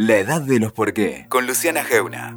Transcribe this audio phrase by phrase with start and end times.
[0.00, 2.36] La edad de los por qué, con Luciana Geuna.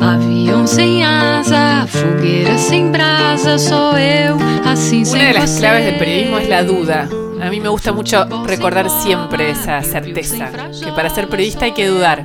[0.00, 6.38] Avião sem asa, fogueira sem brasa, sou eu, assim Una de las claves del periodismo
[6.38, 7.08] es la duda.
[7.40, 10.50] A mí me gusta mucho recordar siempre esa certeza,
[10.84, 12.24] que para ser periodista hay que dudar.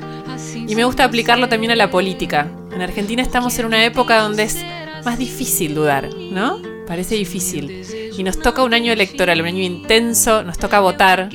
[0.55, 2.47] Y me gusta aplicarlo también a la política.
[2.73, 4.65] En Argentina estamos en una época donde es
[5.03, 6.61] más difícil dudar, ¿no?
[6.87, 7.85] Parece difícil.
[8.17, 11.29] Y nos toca un año electoral, un año intenso, nos toca votar.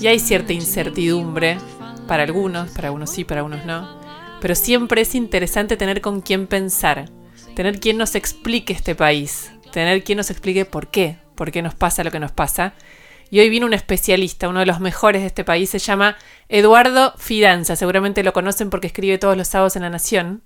[0.00, 1.58] Y hay cierta incertidumbre,
[2.06, 4.00] para algunos, para algunos sí, para algunos no.
[4.40, 7.08] Pero siempre es interesante tener con quién pensar,
[7.54, 11.74] tener quien nos explique este país, tener quien nos explique por qué, por qué nos
[11.74, 12.74] pasa lo que nos pasa.
[13.30, 16.16] Y hoy viene un especialista, uno de los mejores de este país, se llama
[16.48, 17.76] Eduardo Fidanza.
[17.76, 20.42] Seguramente lo conocen porque escribe todos los sábados en La Nación.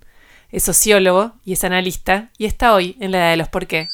[0.55, 3.89] Es sociólogo y es analista y está hoy en la edad de los por qué.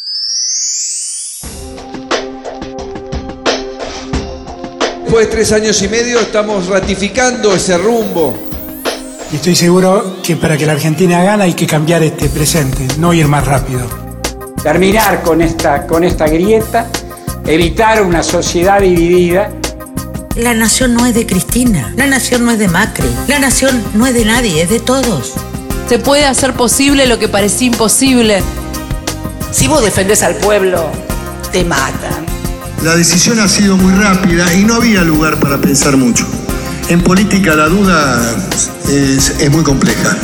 [5.02, 8.38] Después de tres años y medio estamos ratificando ese rumbo.
[9.32, 13.12] Y estoy seguro que para que la Argentina gane hay que cambiar este presente, no
[13.12, 13.88] ir más rápido.
[14.62, 16.88] terminar con esta, con esta grieta,
[17.48, 19.52] evitar una sociedad dividida.
[20.36, 24.06] La nación no es de Cristina, la nación no es de Macri, la nación no
[24.06, 25.34] es de nadie, es de todos.
[25.92, 28.42] Se puede hacer posible lo que parecía imposible.
[29.52, 30.90] Si vos defendés al pueblo,
[31.52, 32.26] te matan.
[32.82, 36.26] La decisión ha sido muy rápida y no había lugar para pensar mucho.
[36.88, 38.22] En política la duda
[38.88, 40.16] es, es muy compleja.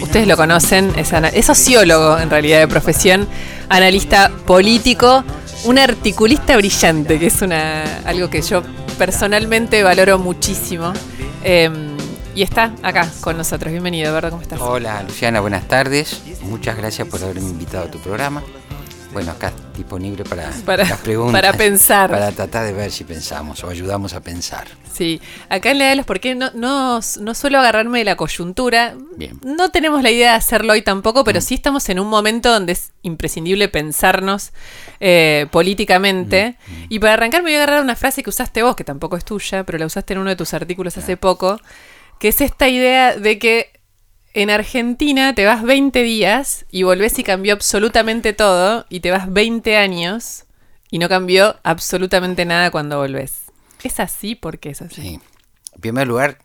[0.00, 3.28] Ustedes lo conocen, es sociólogo en realidad de profesión,
[3.68, 5.22] analista político,
[5.64, 8.62] un articulista brillante, que es una, algo que yo
[8.96, 10.92] personalmente valoro muchísimo.
[11.44, 11.70] Eh,
[12.34, 13.72] y está acá con nosotros.
[13.72, 14.60] Bienvenido, Eduardo, ¿cómo estás?
[14.60, 16.22] Hola Luciana, buenas tardes.
[16.42, 18.42] Muchas gracias por haberme invitado a tu programa.
[19.12, 21.32] Bueno, acá disponible para, Para- las preguntas.
[21.40, 22.10] para pensar.
[22.10, 24.66] Para tratar de ver si pensamos o ayudamos a pensar.
[24.92, 28.16] Sí, acá en la de los por qué no, no, no suelo agarrarme de la
[28.16, 28.94] coyuntura.
[29.16, 29.38] Bien.
[29.44, 32.72] No tenemos la idea de hacerlo hoy tampoco, pero sí estamos en un momento donde
[32.72, 34.52] es imprescindible pensarnos
[35.00, 36.56] eh, políticamente.
[36.88, 39.24] Y para arrancar me voy a agarrar una frase que usaste vos, que tampoco es
[39.24, 41.60] tuya, pero la usaste en uno de tus artículos hace poco,
[42.18, 43.70] que es esta idea de que
[44.42, 49.32] en Argentina te vas 20 días y volvés y cambió absolutamente todo, y te vas
[49.32, 50.44] 20 años
[50.90, 53.42] y no cambió absolutamente nada cuando volvés.
[53.82, 54.34] ¿Es así?
[54.34, 55.00] ¿Por qué es así?
[55.02, 55.20] Sí.
[55.74, 56.38] En primer lugar,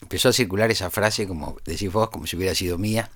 [0.00, 3.10] empezó a circular esa frase, como decís vos, como si hubiera sido mía.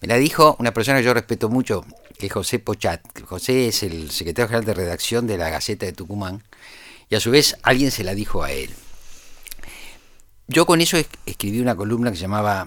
[0.00, 1.84] Me la dijo una persona que yo respeto mucho,
[2.18, 3.00] que es José Pochat.
[3.24, 6.42] José es el secretario general de redacción de la Gaceta de Tucumán.
[7.08, 8.70] Y a su vez alguien se la dijo a él.
[10.48, 12.66] Yo con eso es- escribí una columna que se llamaba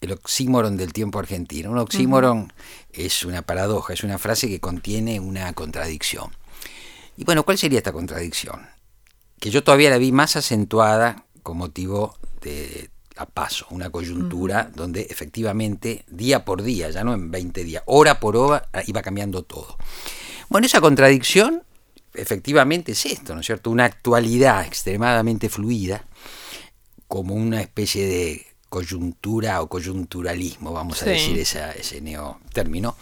[0.00, 1.70] El oxímoron del tiempo argentino.
[1.70, 2.52] Un oxímoron
[2.92, 6.30] es una paradoja, es una frase que contiene una contradicción.
[7.16, 8.66] Y bueno, ¿cuál sería esta contradicción?
[9.40, 15.02] Que yo todavía la vi más acentuada con motivo de a paso, una coyuntura donde
[15.10, 19.76] efectivamente día por día, ya no en 20 días, hora por hora iba cambiando todo.
[20.48, 21.64] Bueno, esa contradicción
[22.14, 23.70] efectivamente es esto, ¿no es cierto?
[23.70, 26.04] Una actualidad extremadamente fluida,
[27.06, 31.10] como una especie de coyuntura o coyunturalismo, vamos a Sí.
[31.10, 32.96] decir esa- ese neo término,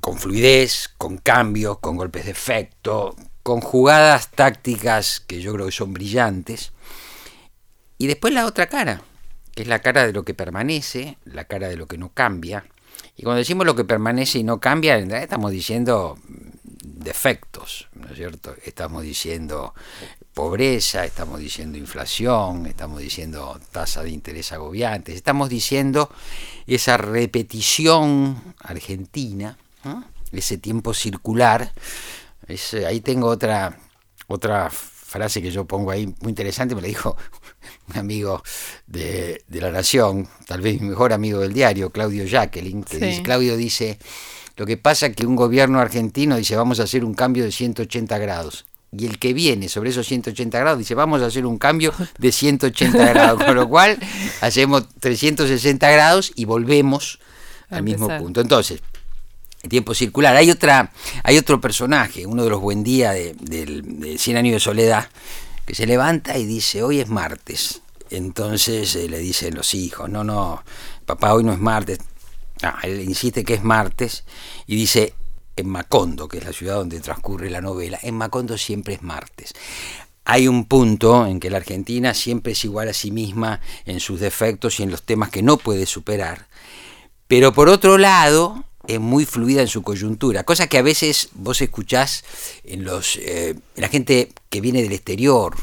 [0.00, 5.72] con fluidez, con cambios, con golpes de efecto, con jugadas tácticas que yo creo que
[5.72, 6.72] son brillantes.
[7.98, 9.02] Y después la otra cara,
[9.54, 12.64] que es la cara de lo que permanece, la cara de lo que no cambia.
[13.16, 16.18] Y cuando decimos lo que permanece y no cambia, en realidad estamos diciendo
[17.00, 18.54] defectos, ¿no es cierto?
[18.64, 19.74] Estamos diciendo
[20.34, 26.10] pobreza, estamos diciendo inflación, estamos diciendo tasa de interés agobiantes, estamos diciendo
[26.66, 30.04] esa repetición argentina, ¿no?
[30.32, 31.72] ese tiempo circular.
[32.46, 33.76] Es, eh, ahí tengo otra,
[34.28, 37.16] otra frase que yo pongo ahí muy interesante, me la dijo
[37.88, 38.42] un amigo
[38.86, 43.04] de, de La Nación, tal vez mi mejor amigo del diario, Claudio Jacqueline, que Sí.
[43.04, 43.98] dice, Claudio dice,
[44.60, 47.50] lo que pasa es que un gobierno argentino dice, vamos a hacer un cambio de
[47.50, 48.66] 180 grados.
[48.92, 52.30] Y el que viene sobre esos 180 grados dice, vamos a hacer un cambio de
[52.30, 53.42] 180 grados.
[53.42, 53.98] Con lo cual,
[54.42, 57.20] hacemos 360 grados y volvemos
[57.70, 58.42] A al mismo punto.
[58.42, 58.82] Entonces,
[59.62, 60.36] el tiempo circular.
[60.36, 60.92] Hay otra,
[61.22, 65.08] hay otro personaje, uno de los buen día de, del de 100 años de soledad,
[65.64, 67.80] que se levanta y dice, hoy es martes.
[68.10, 70.62] Entonces eh, le dicen los hijos, no, no,
[71.06, 72.00] papá, hoy no es martes.
[72.62, 74.24] Ah, él insiste que es martes
[74.66, 75.14] y dice,
[75.56, 79.54] en Macondo, que es la ciudad donde transcurre la novela, en Macondo siempre es martes.
[80.24, 84.20] hay un punto en que la Argentina siempre es igual a sí misma en sus
[84.20, 86.46] defectos y en los temas que no puede superar.
[87.26, 91.60] Pero por otro lado, es muy fluida en su coyuntura, cosa que a veces vos
[91.60, 92.24] escuchás
[92.64, 95.56] en los eh, la gente que viene del exterior,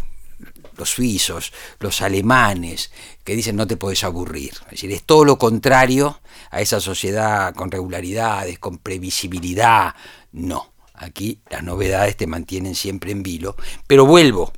[0.78, 2.92] los suizos, los alemanes,
[3.28, 4.54] que dicen no te puedes aburrir.
[4.68, 9.96] Es decir, es todo lo contrario a esa sociedad con regularidades, con previsibilidad.
[10.32, 14.54] No, aquí las novedades te mantienen siempre en vilo, pero vuelvo.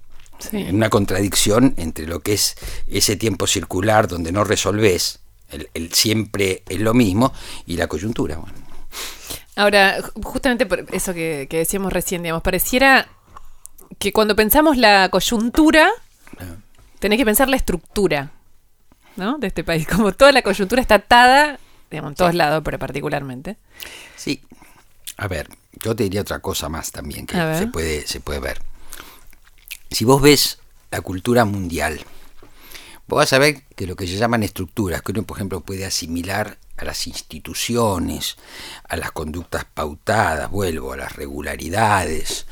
[0.52, 2.58] En una contradicción entre lo que es
[2.88, 5.20] ese tiempo circular donde no resolvés,
[5.50, 7.34] el, siempre es lo mismo,
[7.66, 8.40] y la coyuntura.
[9.56, 13.10] Ahora, justamente por eso que, que decíamos recién, digamos, pareciera
[13.98, 15.90] que cuando pensamos la coyuntura,
[17.00, 18.34] tenés que pensar la estructura
[19.20, 19.38] ¿no?
[19.38, 19.88] de este país.
[19.92, 21.60] Como toda la coyuntura está atada,
[21.92, 23.58] digamos, en todos lados, pero particularmente.
[24.16, 24.42] Sí.
[25.18, 25.50] A ver,
[25.84, 28.62] yo te diría otra cosa más también que se puede, se puede ver.
[29.92, 30.60] Si vos ves
[30.92, 32.00] la cultura mundial,
[33.08, 35.86] vos vas a ver que lo que se llaman estructuras, que uno, por ejemplo, puede
[35.86, 38.38] asimilar a las instituciones,
[38.88, 42.46] a las conductas pautadas, vuelvo, a las regularidades,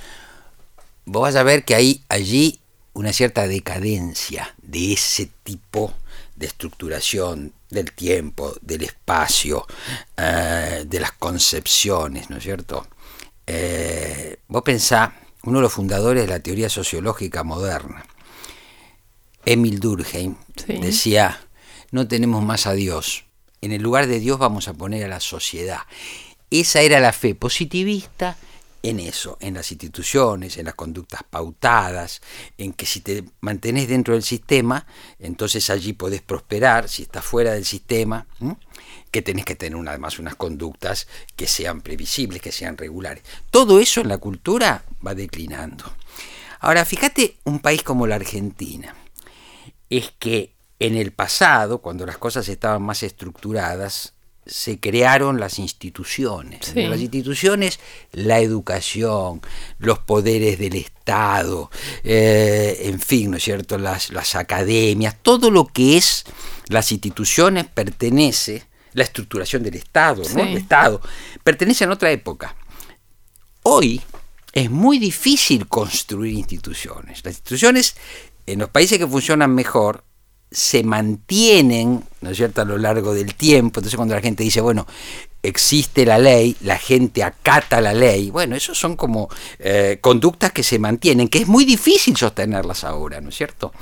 [1.06, 2.60] vos vas a ver que hay allí
[2.94, 5.94] una cierta decadencia de ese tipo
[6.38, 9.66] de estructuración del tiempo, del espacio,
[10.16, 12.88] eh, de las concepciones, ¿no es cierto?
[13.46, 15.14] Eh, vos pensá,
[15.44, 18.06] uno de los fundadores de la teoría sociológica moderna,
[19.46, 20.36] Emil Durkheim,
[20.68, 21.42] decía,
[21.92, 23.26] no tenemos más a Dios,
[23.62, 25.80] en el lugar de Dios vamos a poner a la sociedad.
[26.52, 28.38] Esa era la fe positivista
[28.84, 32.22] en eso, en las instituciones, en las conductas pautadas,
[32.58, 34.86] en que si te mantenés dentro del sistema,
[35.20, 38.28] entonces allí podés prosperar, si estás fuera del sistema,
[39.12, 43.24] que tenés que tener además unas conductas que sean previsibles, que sean regulares.
[43.50, 45.86] Todo eso en la cultura va declinando.
[46.60, 48.96] Ahora, fíjate un país como la Argentina,
[49.90, 54.14] es que en el pasado, cuando las cosas estaban más estructuradas,
[54.48, 56.74] se crearon las instituciones.
[56.76, 57.80] Las instituciones,
[58.12, 59.42] la educación,
[59.80, 61.70] los poderes del Estado,
[62.04, 63.78] eh, en fin, ¿no es cierto?
[63.78, 66.26] Las, las academias, todo lo que es
[66.68, 68.64] las instituciones pertenece,
[68.94, 70.42] la estructuración del Estado, ¿no?
[70.42, 71.02] El Estado,
[71.44, 72.56] pertenece a otra época.
[73.64, 74.02] Hoy
[74.54, 77.24] es muy difícil construir instituciones.
[77.24, 77.96] Las instituciones
[78.46, 80.04] en los países que funcionan mejor
[80.52, 83.80] se mantienen, ¿no es cierto?, a lo largo del tiempo.
[83.80, 84.88] Entonces cuando la gente dice, bueno,
[85.44, 89.30] existe la ley, la gente acata la ley, bueno, eso son como
[89.60, 93.74] eh, conductas que se mantienen, que es muy difícil sostenerlas ahora, ¿no es cierto?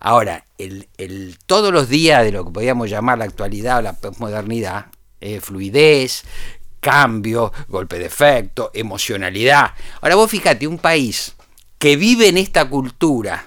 [0.00, 3.92] Ahora, el, el, todos los días de lo que podríamos llamar la actualidad o la
[3.92, 4.86] posmodernidad,
[5.20, 6.24] eh, fluidez,
[6.80, 9.72] cambio, golpe de efecto, emocionalidad.
[10.00, 11.34] Ahora vos fíjate, un país
[11.78, 13.46] que vive en esta cultura,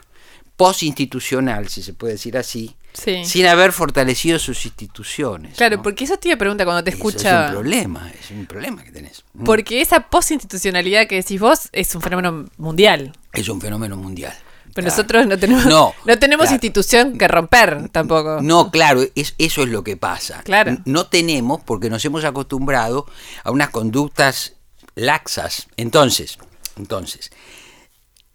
[0.55, 5.57] post-institucional, si se puede decir así, sin haber fortalecido sus instituciones.
[5.57, 7.45] Claro, porque eso te iba pregunta cuando te escucha.
[7.45, 9.23] Es un problema, es un problema que tenés.
[9.33, 9.43] Mm.
[9.43, 13.13] Porque esa post-institucionalidad que decís vos es un fenómeno mundial.
[13.33, 14.33] Es un fenómeno mundial.
[14.73, 18.39] Pero nosotros no tenemos, no, tenemos institución que romper tampoco.
[18.41, 20.41] No, claro, es, eso es lo que pasa.
[20.43, 20.77] Claro.
[20.85, 23.05] No tenemos porque nos hemos acostumbrado
[23.43, 24.53] a unas conductas
[24.95, 25.67] laxas.
[25.77, 26.37] Entonces,
[26.77, 27.31] entonces,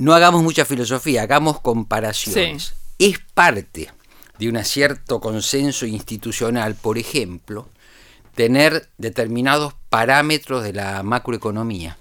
[0.00, 2.74] no hagamos mucha filosofía, hagamos comparaciones.
[2.98, 3.90] Es parte
[4.38, 7.68] de un cierto consenso institucional, por ejemplo,
[8.34, 11.98] tener determinados parámetros de la macroeconomía.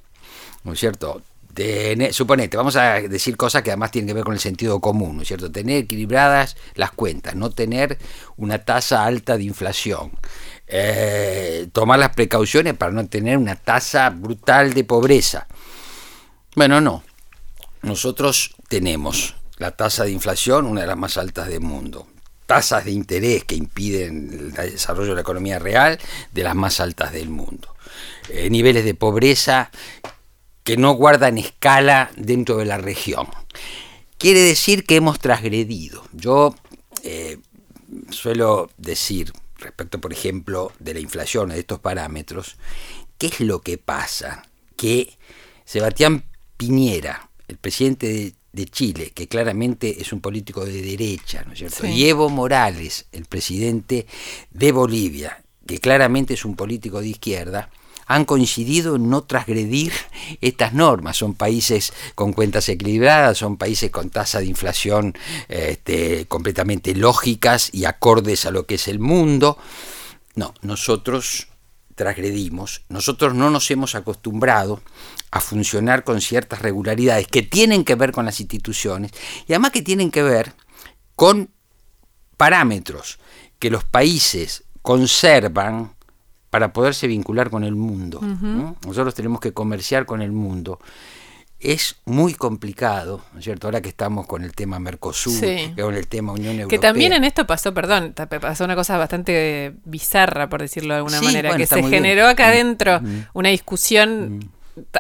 [0.63, 1.21] ¿No es cierto?
[2.12, 5.24] suponete, vamos a decir cosas que además tienen que ver con el sentido común, ¿no
[5.24, 5.51] es cierto?
[5.51, 7.97] Tener equilibradas las cuentas, no tener
[8.38, 10.12] una tasa alta de inflación,
[10.67, 15.47] eh, tomar las precauciones para no tener una tasa brutal de pobreza.
[16.55, 17.03] Bueno, no,
[17.81, 22.07] nosotros tenemos la tasa de inflación, una de las más altas del mundo.
[22.45, 26.00] Tasas de interés que impiden el desarrollo de la economía real,
[26.31, 27.75] de las más altas del mundo.
[28.29, 29.69] Eh, niveles de pobreza
[30.63, 33.27] que no guardan escala dentro de la región.
[34.17, 36.03] Quiere decir que hemos transgredido.
[36.12, 36.55] Yo
[37.03, 37.38] eh,
[38.09, 42.57] suelo decir, respecto, por ejemplo, de la inflación, de estos parámetros,
[43.17, 44.43] ¿qué es lo que pasa?
[44.75, 45.17] Que
[45.65, 46.25] Sebastián
[46.57, 51.88] Piñera, el presidente de, Chile, que claramente es un político de derecha, ¿no es cierto?
[51.88, 54.06] Y Evo Morales, el presidente
[54.51, 57.70] de Bolivia, que claramente es un político de izquierda,
[58.06, 59.94] han coincidido en no transgredir
[60.41, 61.18] estas normas.
[61.18, 65.15] Son países con cuentas equilibradas, son países con tasa de inflación
[65.48, 69.58] este, completamente lógicas y acordes a lo que es el mundo.
[70.36, 71.50] No, nosotros
[72.00, 74.82] transgredimos, nosotros no nos hemos acostumbrado
[75.32, 79.12] a funcionar con ciertas regularidades que tienen que ver con las instituciones
[79.46, 80.53] y además que tienen que ver
[81.18, 81.50] con
[82.38, 83.20] parámetros
[83.60, 85.91] que los países conservan
[86.50, 88.22] para poderse vincular con el mundo.
[88.22, 88.77] ¿no?
[88.88, 90.79] Nosotros tenemos que comerciar con el mundo.
[91.59, 93.67] Es muy complicado, ¿no es cierto?
[93.67, 95.73] Ahora que estamos con el tema Mercosur, Sí.
[95.79, 96.69] con el tema Unión Europea.
[96.69, 101.19] Que también en esto pasó, perdón, pasó una cosa bastante bizarra, por decirlo de alguna
[101.19, 101.89] Sí, manera, bueno, que se bien.
[101.89, 103.25] generó acá Mm, adentro mm.
[103.33, 104.51] una discusión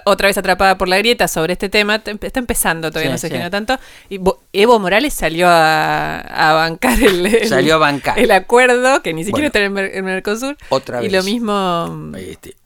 [0.03, 1.99] otra vez atrapada por la grieta sobre este tema.
[1.99, 3.31] Te- Está empezando, todavía Sí, no se sí.
[3.31, 3.79] generó tanto.
[4.09, 4.19] Y
[4.51, 8.19] Evo Morales salió a, a bancar el, el- Salió a bancar.
[8.19, 9.47] el acuerdo, que ni siquiera Bueno.
[9.47, 10.57] está en el, Mer- el Mercosur.
[10.67, 11.13] Otra y vez.
[11.13, 12.57] lo mismo Este,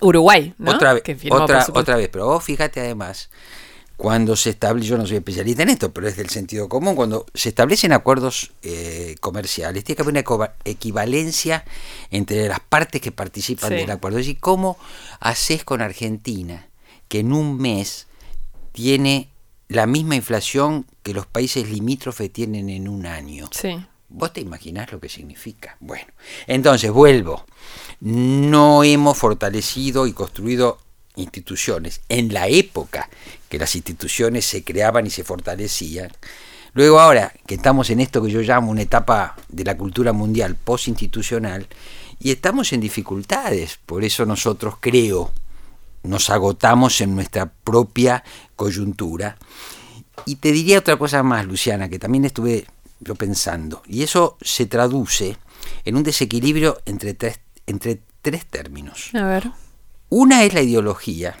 [0.00, 0.72] Uruguay, ¿no?
[0.72, 3.30] Otra vez, Que firmó, por otra, otra vez, pero vos fíjate además,
[3.96, 7.24] cuando se establece, yo no soy especialista en esto, pero es del sentido común, cuando
[7.32, 11.64] se establecen acuerdos eh, comerciales, tiene que haber una equivalencia
[12.10, 13.76] entre las partes que participan Sí.
[13.76, 14.18] del acuerdo.
[14.18, 14.76] Es decir, ¿cómo
[15.20, 16.66] haces con Argentina,
[17.08, 18.06] que en un mes
[18.72, 19.30] tiene
[19.68, 23.48] la misma inflación que los países limítrofes tienen en un año?
[23.50, 23.78] Sí.
[24.08, 25.76] ¿Vos te imaginás lo que significa?
[25.80, 26.06] Bueno,
[26.46, 27.44] entonces vuelvo.
[28.00, 30.78] No hemos fortalecido y construido
[31.16, 33.08] instituciones en la época
[33.48, 36.10] que las instituciones se creaban y se fortalecían.
[36.72, 40.56] Luego ahora que estamos en esto que yo llamo una etapa de la cultura mundial
[40.56, 41.66] postinstitucional
[42.20, 45.32] y estamos en dificultades, por eso nosotros creo
[46.06, 49.36] nos agotamos en nuestra propia coyuntura.
[50.24, 52.66] Y te diría otra cosa más, Luciana, que también estuve
[53.00, 55.36] yo pensando, y eso se traduce
[55.84, 59.10] en un desequilibrio entre tres, entre tres términos.
[59.14, 59.50] A ver.
[60.08, 61.36] Una es la ideología,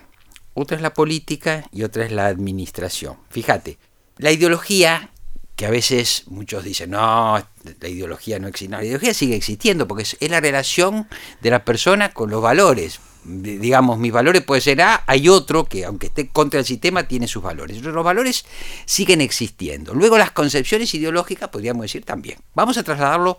[0.54, 3.16] otra es la política y otra es la administración.
[3.30, 3.78] Fíjate,
[4.18, 5.10] la ideología,
[5.54, 7.38] que a veces muchos dicen, no,
[7.80, 8.70] la ideología no existe.
[8.70, 11.08] No, la ideología sigue existiendo porque es, es la relación
[11.40, 13.00] de la persona con los valores.
[13.28, 17.26] Digamos, mis valores puede ser A, hay otro que aunque esté contra el sistema tiene
[17.26, 17.82] sus valores.
[17.82, 18.44] Los valores
[18.84, 19.94] siguen existiendo.
[19.94, 22.38] Luego las concepciones ideológicas podríamos decir también.
[22.54, 23.38] Vamos a trasladarlo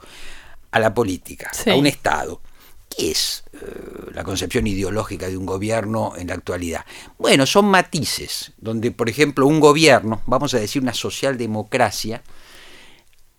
[0.71, 1.69] a la política, Sí.
[1.69, 2.41] a un Estado.
[2.89, 3.57] ¿Qué es eh,
[4.13, 6.85] la concepción ideológica de un gobierno en la actualidad?
[7.17, 12.23] Bueno, son matices, donde, por ejemplo, un gobierno, vamos a decir una socialdemocracia,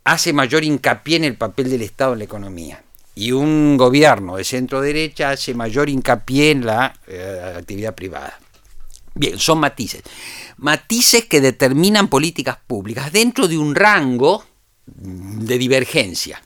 [0.05, 2.83] hace mayor hincapié en el papel del Estado en la economía.
[3.19, 8.39] Y un gobierno de centro derecha hace mayor hincapié en la eh, actividad privada.
[9.13, 10.03] Bien, son matices.
[10.59, 14.45] Matices que determinan políticas públicas dentro de un rango
[14.87, 16.41] de divergencia.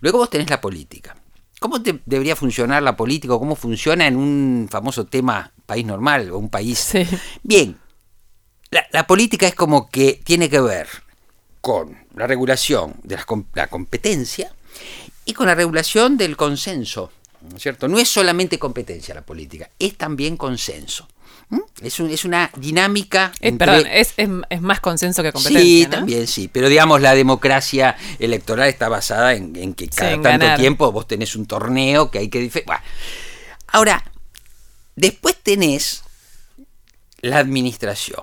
[0.00, 1.14] Luego vos tenés la política.
[1.60, 6.32] ¿Cómo te- debería funcionar la política o cómo funciona en un famoso tema país normal
[6.32, 6.80] o un país?
[6.80, 7.06] Sí.
[7.44, 7.78] Bien,
[8.72, 10.88] la, la política es como que tiene que ver
[11.60, 13.16] con la regulación de
[13.54, 14.52] la competencia
[15.24, 17.10] y con la regulación del consenso,
[17.48, 17.88] ¿no es cierto?
[17.88, 21.08] No es solamente competencia la política, es también consenso.
[21.82, 23.30] Es, un- es una dinámica.
[23.40, 25.62] Eh, entre- perdón, es, es, es más consenso que competencia.
[25.62, 25.90] Sí, ¿no?
[25.90, 26.48] también sí.
[26.48, 30.58] Pero digamos, la democracia electoral está basada en, en que cada en tanto ganar.
[30.58, 32.50] tiempo vos tenés un torneo que hay que...
[32.64, 32.80] Bueno.
[33.66, 34.02] Ahora,
[34.96, 36.04] después tenés
[37.20, 38.22] la administración.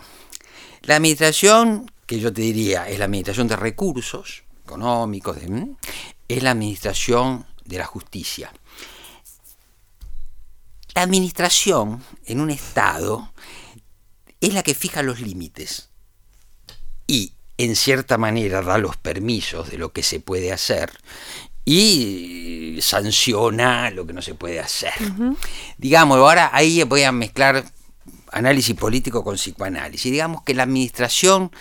[0.81, 5.37] La administración, que yo te diría, es la administración de recursos económicos.
[6.29, 8.53] Es la administración de la justicia.
[10.95, 13.31] La administración en un Estado
[14.39, 15.89] es la que fija los límites
[17.07, 20.91] y en cierta manera da los permisos de lo que se puede hacer
[21.65, 24.93] y sanciona lo que no se puede hacer.
[25.77, 27.65] Digamos, ahora ahí voy a mezclar
[28.31, 30.11] análisis político con psicoanálisis.
[30.11, 31.51] Digamos que la administración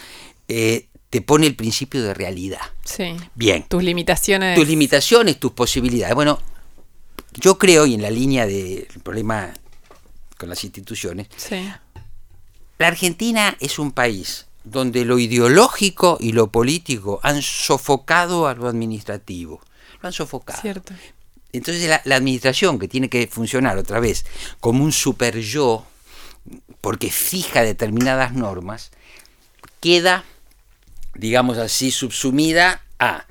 [0.49, 2.61] eh, te pone el principio de realidad.
[2.85, 3.17] Sí.
[3.35, 3.65] Bien.
[3.69, 4.55] Tus limitaciones.
[4.59, 6.15] Tus limitaciones, tus posibilidades.
[6.15, 6.41] Bueno,
[7.35, 9.53] yo creo, y en la línea del problema
[10.37, 11.69] con las instituciones, Sí.
[12.79, 18.69] la Argentina es un país donde lo ideológico y lo político han sofocado a lo
[18.69, 19.61] administrativo.
[20.03, 20.61] Lo han sofocado.
[20.61, 20.93] Cierto.
[21.53, 24.27] Entonces la, la administración que tiene que funcionar otra vez
[24.61, 25.87] como un super yo,
[26.83, 28.91] porque fija determinadas normas,
[29.81, 30.25] queda,
[31.19, 33.27] digamos así, subsumida a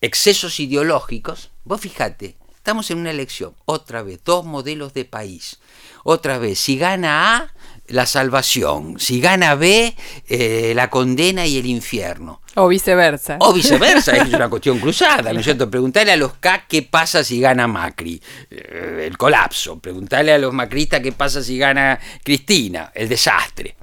[0.00, 1.50] excesos ideológicos.
[1.64, 5.58] Vos fíjate, estamos en una elección, otra vez, dos modelos de país.
[6.04, 7.52] Otra vez, si gana A,
[7.88, 9.96] la salvación, si gana B,
[10.28, 12.40] eh, la condena y el infierno.
[12.54, 13.36] O viceversa.
[13.40, 15.70] O viceversa, es una cuestión cruzada, ¿no es cierto?
[15.70, 18.20] Preguntarle a los K qué pasa si gana Macri,
[18.50, 19.78] eh, el colapso.
[19.78, 23.76] Preguntarle a los macristas qué pasa si gana Cristina, el desastre.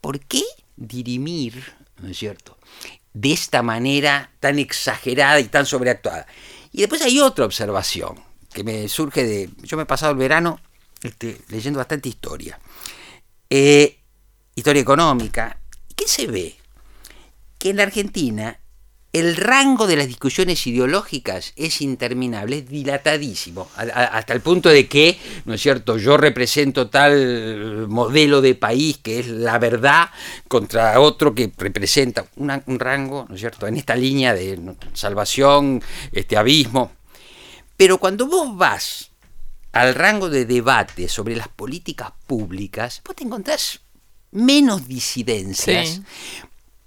[0.00, 0.42] ¿Por qué
[0.76, 1.64] dirimir,
[2.00, 2.58] ¿no es cierto?,
[3.12, 6.26] de esta manera tan exagerada y tan sobreactuada?
[6.72, 8.22] Y después hay otra observación
[8.52, 9.50] que me surge de...
[9.62, 10.60] Yo me he pasado el verano
[11.02, 12.58] este, leyendo bastante historia.
[13.48, 13.98] Eh,
[14.54, 15.58] historia económica.
[15.94, 16.56] ¿Qué se ve?
[17.58, 18.58] Que en la Argentina
[19.18, 25.18] el rango de las discusiones ideológicas es interminable, es dilatadísimo, hasta el punto de que,
[25.46, 30.10] ¿no es cierto?, yo represento tal modelo de país que es la verdad
[30.48, 35.82] contra otro que representa un rango, ¿no es cierto?, en esta línea de salvación,
[36.12, 36.92] este abismo.
[37.74, 39.12] Pero cuando vos vas
[39.72, 43.80] al rango de debate sobre las políticas públicas, vos te encontrás
[44.30, 46.02] menos disidencias,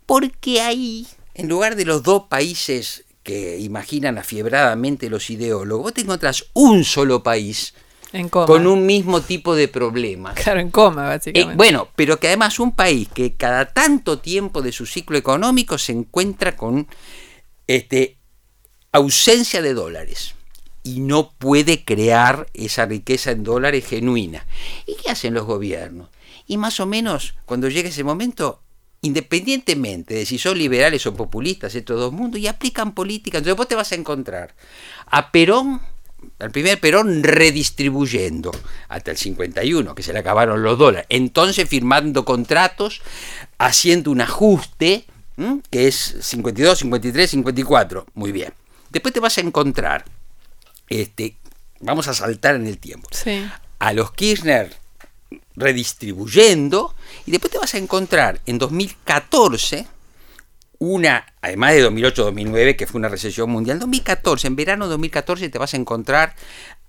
[0.05, 1.07] porque ahí
[1.39, 6.83] en lugar de los dos países que imaginan afiebradamente los ideólogos, vos te encontrás un
[6.83, 7.73] solo país
[8.31, 10.33] con un mismo tipo de problemas.
[10.35, 11.53] Claro, en coma, básicamente.
[11.53, 15.77] Eh, bueno, pero que además un país que cada tanto tiempo de su ciclo económico
[15.77, 16.87] se encuentra con
[17.67, 18.17] este,
[18.91, 20.33] ausencia de dólares
[20.83, 24.45] y no puede crear esa riqueza en dólares genuina.
[24.87, 26.09] ¿Y qué hacen los gobiernos?
[26.47, 28.61] Y más o menos, cuando llega ese momento,
[29.01, 33.37] independientemente de si son liberales o populistas, estos dos mundos, y aplican política.
[33.37, 34.53] Entonces vos te vas a encontrar
[35.05, 35.81] a Perón,
[36.39, 38.51] al primer Perón redistribuyendo
[38.89, 43.01] hasta el 51, que se le acabaron los dólares, entonces firmando contratos,
[43.57, 45.05] haciendo un ajuste,
[45.69, 48.53] que es 52, 53, 54, muy bien.
[48.89, 50.03] Después te vas a encontrar,
[50.89, 51.37] este,
[51.79, 53.07] vamos a saltar en el tiempo,
[53.79, 54.75] a los Kirchner
[55.59, 59.87] redistribuyendo y después te vas a encontrar en 2014
[60.79, 65.59] una, además de 2008-2009, que fue una recesión mundial, 2014, en verano de 2014 te
[65.59, 66.35] vas a encontrar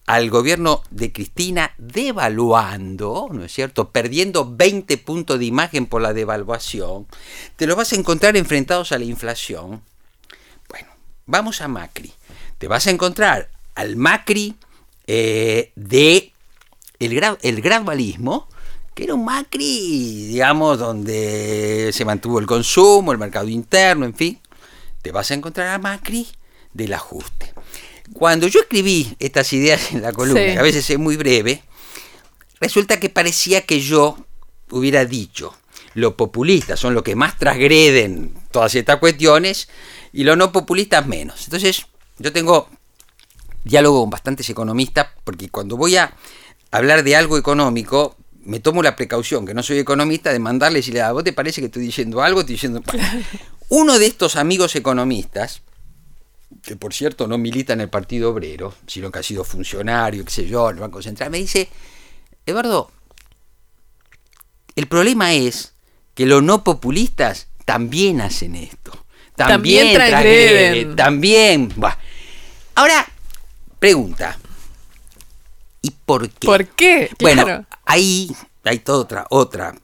[0.06, 3.90] al gobierno de Cristina devaluando, ¿no es cierto?
[3.90, 7.06] Perdiendo 20 puntos de imagen por la devaluación.
[7.56, 9.82] Te lo vas a encontrar enfrentados a la inflación.
[10.68, 10.88] Bueno,
[11.26, 12.12] vamos a Macri.
[12.58, 14.56] Te vas a encontrar al Macri
[15.06, 16.32] eh, de
[16.98, 18.48] el, el gradualismo,
[18.94, 24.40] que era un Macri, digamos, donde se mantuvo el consumo, el mercado interno, en fin,
[25.02, 26.26] te vas a encontrar a Macri
[26.72, 27.52] del ajuste.
[28.12, 31.62] Cuando yo escribí estas ideas en la columna, que a veces es muy breve,
[32.60, 34.18] resulta que parecía que yo
[34.70, 35.54] hubiera dicho,
[35.94, 39.68] los populistas son los que más transgreden todas estas cuestiones
[40.12, 41.44] y los no populistas menos.
[41.44, 41.86] Entonces,
[42.18, 42.68] yo tengo
[43.64, 46.14] diálogo con bastantes economistas porque cuando voy a
[46.70, 50.82] hablar de algo económico, me tomo la precaución, que no soy economista, de mandarle y
[50.82, 52.40] decirle, ¿a vos te parece que estoy diciendo algo?
[52.40, 52.82] Estoy diciendo...
[53.68, 55.62] Uno de estos amigos economistas,
[56.62, 60.30] que por cierto no milita en el Partido Obrero, sino que ha sido funcionario, qué
[60.30, 61.68] sé yo, en el Banco Central, me dice,
[62.44, 62.90] Eduardo,
[64.74, 65.74] el problema es
[66.14, 68.92] que los no populistas también hacen esto.
[69.36, 71.72] También, también También.
[72.74, 73.06] Ahora,
[73.78, 74.38] pregunta,
[75.82, 76.46] ¿Y por qué?
[76.46, 77.10] ¿Por qué?
[77.20, 78.30] Bueno, ahí
[78.64, 79.74] hay toda otra, otra.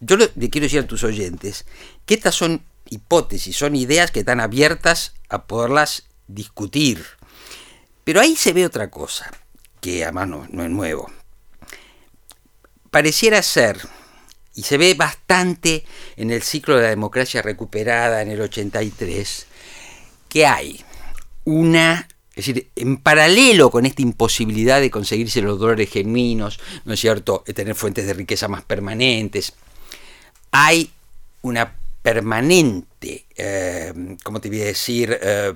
[0.00, 1.66] Yo le, quiero decir a tus oyentes
[2.06, 7.04] que estas son hipótesis, son ideas que están abiertas a poderlas discutir.
[8.04, 9.30] Pero ahí se ve otra cosa,
[9.80, 11.10] que además no, no es nuevo.
[12.90, 13.80] Pareciera ser,
[14.54, 15.84] y se ve bastante
[16.16, 19.46] en el ciclo de la democracia recuperada en el 83,
[20.28, 20.84] que hay
[21.44, 27.00] una es decir, en paralelo con esta imposibilidad de conseguirse los dólares genuinos, ¿no es
[27.00, 29.54] cierto?, de tener fuentes de riqueza más permanentes,
[30.52, 30.88] hay
[31.42, 35.18] una permanente, eh, ¿cómo te voy a decir?
[35.20, 35.52] Eh,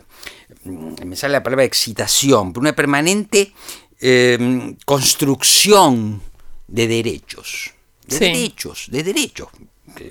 [0.64, 3.52] me sale la palabra excitación, pero una permanente
[4.00, 6.20] eh, construcción
[6.66, 7.70] de derechos.
[8.08, 9.50] De derechos, de derechos.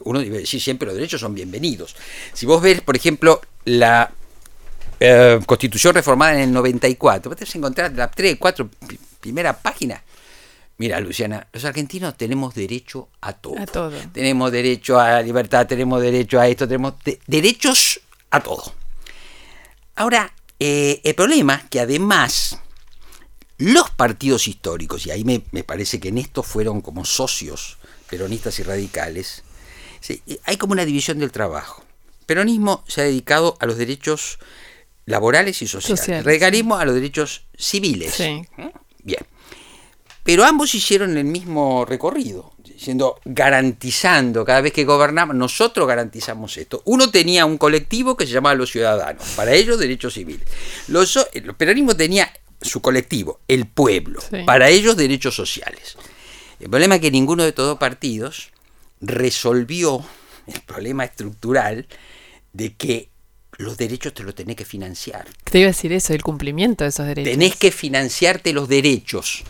[0.05, 1.97] Uno debe decir siempre los derechos son bienvenidos.
[2.33, 4.13] Si vos ves, por ejemplo, la
[5.03, 7.31] eh, constitución reformada en el 94.
[7.31, 8.69] Vos encontrar la 3, 4,
[9.19, 10.03] primera página.
[10.77, 13.59] Mira, Luciana, los argentinos tenemos derecho a todo.
[13.59, 13.97] A todo.
[14.13, 16.93] Tenemos derecho a la libertad, tenemos derecho a esto, tenemos
[17.25, 18.75] derechos a todo.
[19.95, 22.59] Ahora, eh, el problema es que además
[23.57, 28.63] los partidos históricos, y ahí me, parece que en esto fueron como socios peronistas y
[28.63, 29.43] radicales,
[30.43, 31.83] hay como una división del trabajo.
[32.19, 34.37] El peronismo se ha dedicado a los derechos
[35.11, 36.23] laborales y sociales.
[36.23, 38.19] Regalismo a los derechos civiles.
[38.19, 38.47] ¿Eh?
[39.03, 39.23] Bien.
[40.23, 46.81] Pero ambos hicieron el mismo recorrido, diciendo, garantizando, cada vez que gobernamos, nosotros garantizamos esto.
[46.85, 50.47] Uno tenía un colectivo que se llamaba los ciudadanos, para ellos derechos civiles.
[50.87, 55.97] Los, el peronismo tenía su colectivo, el pueblo, para ellos derechos sociales.
[56.59, 58.51] El problema es que ninguno de estos dos partidos
[59.01, 60.05] resolvió
[60.45, 61.87] el problema estructural
[62.53, 63.10] de que
[63.61, 65.25] los derechos te los tenés que financiar.
[65.43, 67.31] Te iba a decir eso, el cumplimiento de esos derechos.
[67.31, 69.43] Tenés que financiarte los derechos.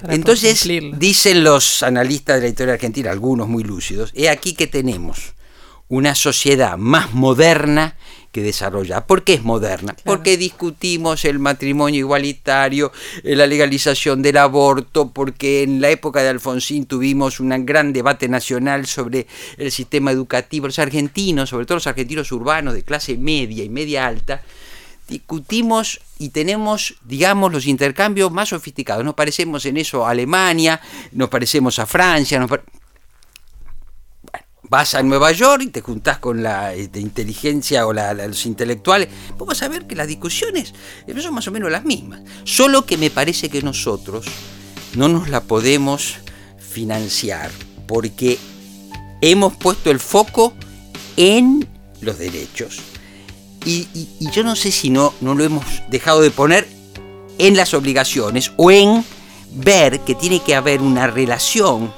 [0.00, 0.66] Para Entonces,
[0.98, 5.34] dicen los analistas de la historia argentina, algunos muy lúcidos, es aquí que tenemos
[5.88, 7.96] una sociedad más moderna
[8.36, 9.06] que desarrollada.
[9.06, 9.96] ¿Por qué es moderna?
[10.04, 12.92] Porque discutimos el matrimonio igualitario,
[13.24, 18.28] eh, la legalización del aborto, porque en la época de Alfonsín tuvimos un gran debate
[18.28, 20.66] nacional sobre el sistema educativo.
[20.66, 24.42] Los argentinos, sobre todo los argentinos urbanos de clase media y media alta,
[25.08, 29.02] discutimos y tenemos, digamos, los intercambios más sofisticados.
[29.02, 30.78] Nos parecemos en eso a Alemania,
[31.12, 32.64] nos parecemos a Francia, nos pare-
[34.68, 38.46] vas a Nueva York y te juntás con la eh, inteligencia o la- la- los
[38.46, 40.74] intelectuales, vos vas a ver que las discusiones
[41.06, 42.20] eh, son más o menos las mismas.
[42.44, 44.26] Solo que me parece que nosotros
[44.94, 46.16] no nos la podemos
[46.58, 47.50] financiar
[47.86, 48.38] porque
[49.20, 50.52] hemos puesto el foco
[51.16, 51.66] en
[52.00, 52.78] los derechos.
[53.64, 56.68] Y, y- y yo no sé si no, no lo hemos dejado de poner
[57.38, 59.04] en las obligaciones o en
[59.52, 61.92] ver que tiene que haber una relación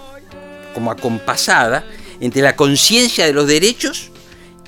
[0.75, 1.85] como acompasada
[2.21, 4.11] entre la conciencia de los derechos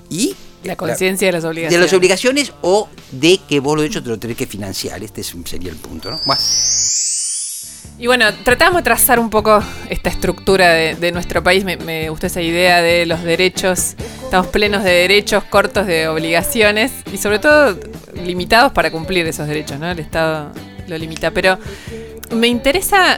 [0.09, 0.35] y
[0.65, 1.81] La conciencia de las de obligaciones.
[1.87, 5.03] las obligaciones o de que vos los derechos te lo tenés que financiar.
[5.03, 6.21] Este es- sería el punto, ¿no?
[6.27, 6.41] Bueno,
[7.99, 11.65] Y bueno, tratamos de trazar un poco esta estructura de, de nuestro país.
[11.65, 13.95] Me, me gustó esa idea de los derechos.
[14.25, 17.79] Estamos plenos de derechos, cortos de obligaciones y sobre todo
[18.15, 19.91] limitados para cumplir esos derechos, ¿no?
[19.91, 20.51] El Estado
[20.89, 21.31] lo limita.
[21.31, 21.59] Pero
[22.31, 23.17] me interesa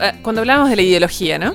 [0.00, 1.54] eh, cuando hablamos de la ideología, ¿no?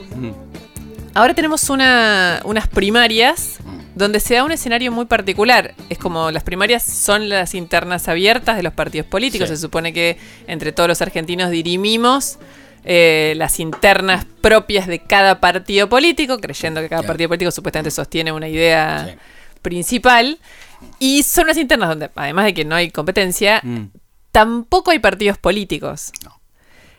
[1.15, 3.58] Ahora tenemos una- unas primarias
[3.95, 5.73] donde se da un escenario muy particular.
[5.89, 9.47] Es como las primarias son las internas abiertas de los partidos políticos.
[9.47, 9.56] Sí.
[9.56, 12.38] Se supone que entre todos los argentinos dirimimos
[12.84, 18.32] eh, las internas propias de cada partido político, creyendo que cada partido político supuestamente sostiene
[18.32, 19.15] una idea
[19.63, 20.38] principal.
[20.99, 23.86] Y son las internas donde, además de que no hay competencia, Mm.
[24.32, 26.12] tampoco hay partidos políticos.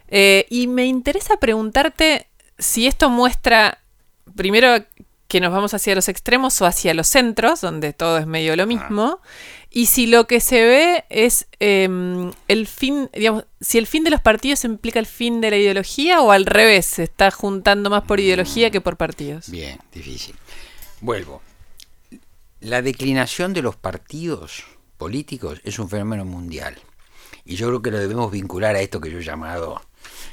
[0.08, 2.26] Eh, y me interesa preguntarte
[2.58, 3.78] si esto muestra,
[4.36, 4.84] primero,
[5.28, 8.66] que nos vamos hacia los extremos o hacia los centros, donde todo es medio lo
[8.66, 9.20] mismo,
[9.70, 14.10] y si lo que se ve es em, el fin, digamos, si el fin de
[14.10, 18.04] los partidos implica el fin de la ideología o al revés, se está juntando más
[18.04, 19.50] por ideología que por partidos.
[19.50, 20.36] Bien, difícil.
[21.00, 21.42] Vuelvo.
[22.60, 24.64] La declinación de los partidos
[24.96, 26.76] políticos es un fenómeno mundial.
[27.44, 29.80] Y yo creo que lo debemos vincular a esto que yo he llamado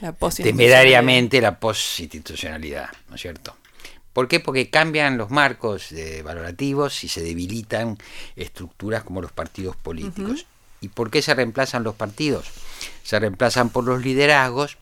[0.02, 3.56] La temerariamente la post-institucionalidad, ¿no es cierto?
[4.14, 4.40] ¿Por qué?
[4.40, 7.98] Porque cambian los marcos eh, valorativos y se debilitan
[8.36, 10.46] estructuras como los partidos políticos.
[10.82, 12.48] ¿Y por qué se reemplazan los partidos?
[13.04, 14.78] Se reemplazan por los liderazgos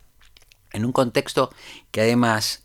[0.74, 1.54] en un contexto
[1.92, 2.64] que además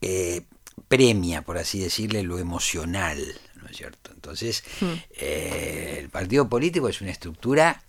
[0.00, 0.42] eh,
[0.88, 3.22] premia, por así decirle, lo emocional,
[3.56, 4.10] ¿no es cierto?
[4.12, 4.64] Entonces,
[5.12, 7.82] eh, el partido político es una estructura,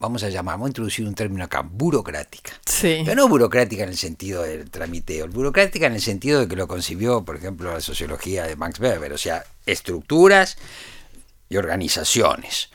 [0.00, 2.52] vamos a llamar, vamos a introducir un término acá, burocrática.
[2.64, 3.02] Sí.
[3.04, 6.66] Pero no burocrática en el sentido del tramiteo, burocrática en el sentido de que lo
[6.66, 10.56] concibió, por ejemplo, la sociología de Max Weber, o sea, estructuras
[11.50, 12.70] y organizaciones,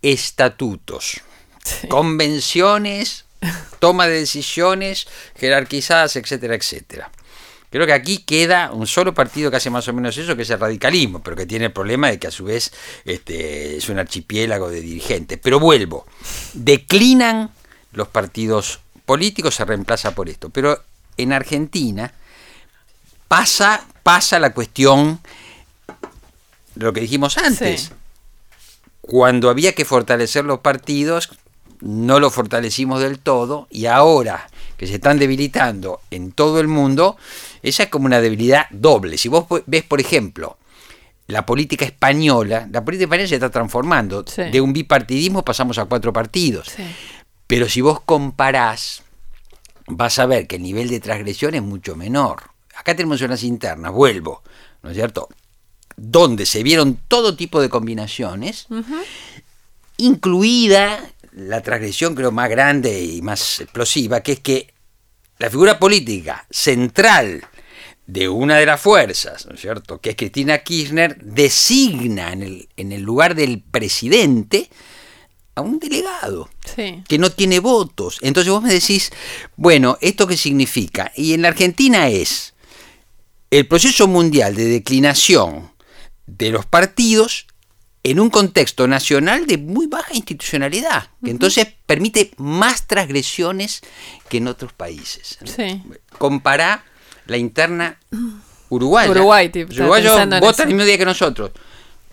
[0.00, 1.20] estatutos,
[1.88, 3.26] convenciones,
[3.78, 7.10] toma de decisiones jerarquizadas, etcétera, etcétera.
[7.70, 10.50] Creo que aquí queda un solo partido que hace más o menos eso, que es
[10.50, 12.72] el radicalismo, pero que tiene el problema de que a su vez
[13.04, 15.38] este, es un archipiélago de dirigentes.
[15.40, 16.04] Pero vuelvo,
[16.52, 17.50] declinan
[17.92, 20.50] los partidos políticos, se reemplaza por esto.
[20.50, 20.82] Pero
[21.16, 22.12] en Argentina
[23.28, 25.20] pasa, pasa la cuestión
[26.74, 27.82] lo que dijimos antes.
[27.82, 27.90] Sí.
[29.00, 31.30] Cuando había que fortalecer los partidos,
[31.80, 34.48] no lo fortalecimos del todo y ahora
[34.80, 37.18] que se están debilitando en todo el mundo,
[37.62, 39.18] esa es como una debilidad doble.
[39.18, 40.56] Si vos ves, por ejemplo,
[41.26, 44.24] la política española, la política española se está transformando.
[44.26, 44.44] Sí.
[44.44, 46.68] De un bipartidismo pasamos a cuatro partidos.
[46.74, 46.82] Sí.
[47.46, 49.02] Pero si vos comparás,
[49.86, 52.44] vas a ver que el nivel de transgresión es mucho menor.
[52.74, 54.42] Acá tenemos unas internas, vuelvo,
[54.82, 55.28] ¿no es cierto?
[55.94, 58.66] Donde se vieron todo tipo de combinaciones,
[59.98, 64.72] incluida la transgresión creo más grande y más explosiva, que es que
[65.38, 67.42] la figura política central
[68.06, 72.68] de una de las fuerzas, ¿no es cierto?, que es Cristina Kirchner, designa en el,
[72.76, 74.68] en el lugar del presidente
[75.54, 77.02] a un delegado Sí.
[77.08, 78.18] que no tiene votos.
[78.22, 79.10] Entonces vos me decís,
[79.56, 81.12] bueno, ¿esto qué significa?
[81.16, 82.54] Y en la Argentina es
[83.50, 85.72] el proceso mundial de declinación
[86.26, 87.46] de los partidos
[88.02, 93.82] en un contexto nacional de muy baja institucionalidad, que entonces permite más transgresiones
[94.28, 95.38] que en otros países.
[95.44, 95.82] Sí.
[96.16, 96.84] Compará
[97.26, 97.98] la interna
[98.70, 99.10] uruguaya.
[99.10, 101.50] Uruguay, tipo, Los uruguayos votan el mismo día que nosotros.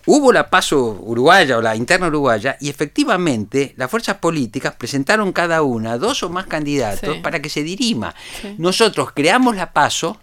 [0.06, 5.62] hubo la paso uruguaya o la interna uruguaya y efectivamente las fuerzas políticas presentaron cada
[5.62, 7.20] una dos o más candidatos Sí.
[7.22, 8.14] para que se dirima.
[8.42, 8.54] Sí.
[8.58, 10.18] Nosotros creamos la paso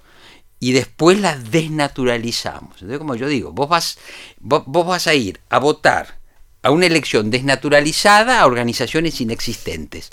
[0.65, 2.73] y después la desnaturalizamos.
[2.73, 3.99] Entonces, como yo digo, vos vas,
[4.39, 6.17] vos, vos vas a ir a votar
[6.63, 10.10] a una elección desnaturalizada a organizaciones inexistentes.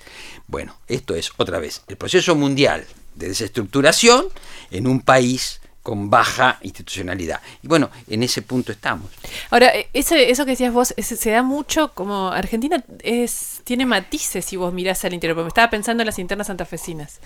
[0.47, 2.85] Bueno, esto es otra vez el proceso mundial
[3.15, 4.27] de desestructuración
[4.71, 7.41] en un país con baja institucionalidad.
[7.63, 9.11] Y bueno, en ese punto estamos.
[9.49, 14.45] Ahora, eh, ese, eso que decías vos, se da mucho como Argentina es tiene matices
[14.45, 17.21] si vos mirás al interior, porque me estaba pensando en las internas santafesinas.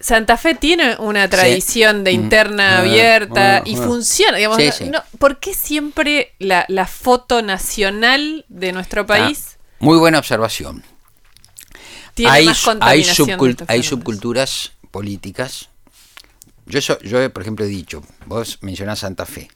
[0.00, 2.14] Santa Fe tiene una tradición de Mm.
[2.14, 4.84] interna Ah, abierta ah, y funciona, digamos, Sí, no- sí.
[4.90, 10.84] no- ¿por qué siempre la, la foto nacional de nuestro país Ah, muy buena observación.
[12.14, 15.68] tiene hay, más hay, contaminación de subcul- estos hay subculturas políticas.
[16.66, 19.48] Yo, so- yo, por ejemplo, he dicho, vos mencionás Santa Fe.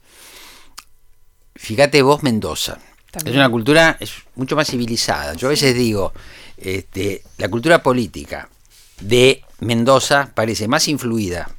[1.55, 2.79] Fíjate vos, Mendoza.
[3.11, 3.35] También.
[3.35, 5.35] Es una cultura es mucho más civilizada.
[5.35, 6.13] Yo a veces digo,
[6.57, 8.49] este, la cultura política
[9.01, 11.51] de Mendoza parece más influida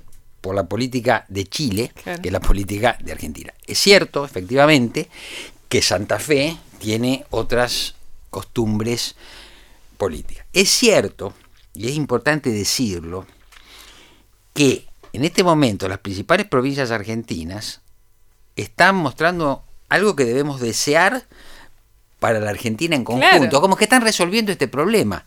[0.41, 2.21] por la política de Chile Claro.
[2.21, 3.53] que la política de Argentina.
[3.65, 5.09] Es cierto, efectivamente,
[5.67, 7.95] que Santa Fe tiene otras
[8.29, 9.15] costumbres
[9.97, 10.45] políticas.
[10.53, 11.33] Es cierto,
[11.73, 13.25] y es importante decirlo,
[14.53, 17.81] que en este momento las principales provincias argentinas
[18.55, 21.23] están mostrando algo que debemos desear
[22.19, 23.61] para la Argentina en conjunto, Claro.
[23.61, 25.25] como que están resolviendo este problema.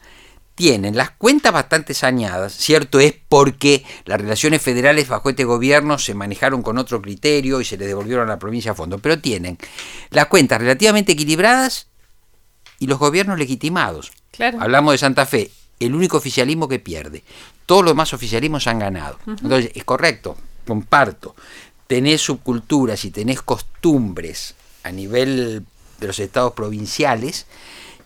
[0.60, 6.12] Tienen las cuentas bastante sañadas, cierto es porque las relaciones federales bajo este gobierno se
[6.12, 9.56] manejaron con otro criterio y se le devolvieron a la provincia a fondo, pero tienen
[10.10, 11.86] las cuentas relativamente equilibradas
[12.78, 14.12] y los gobiernos legitimados.
[14.32, 14.60] Claro.
[14.60, 17.24] Hablamos de Santa Fe, el único oficialismo que pierde.
[17.64, 19.18] Todos los demás oficialismos han ganado.
[19.26, 21.34] Entonces, es correcto, comparto.
[21.86, 25.64] Tenés subculturas y tenés costumbres a nivel
[26.00, 27.46] de los estados provinciales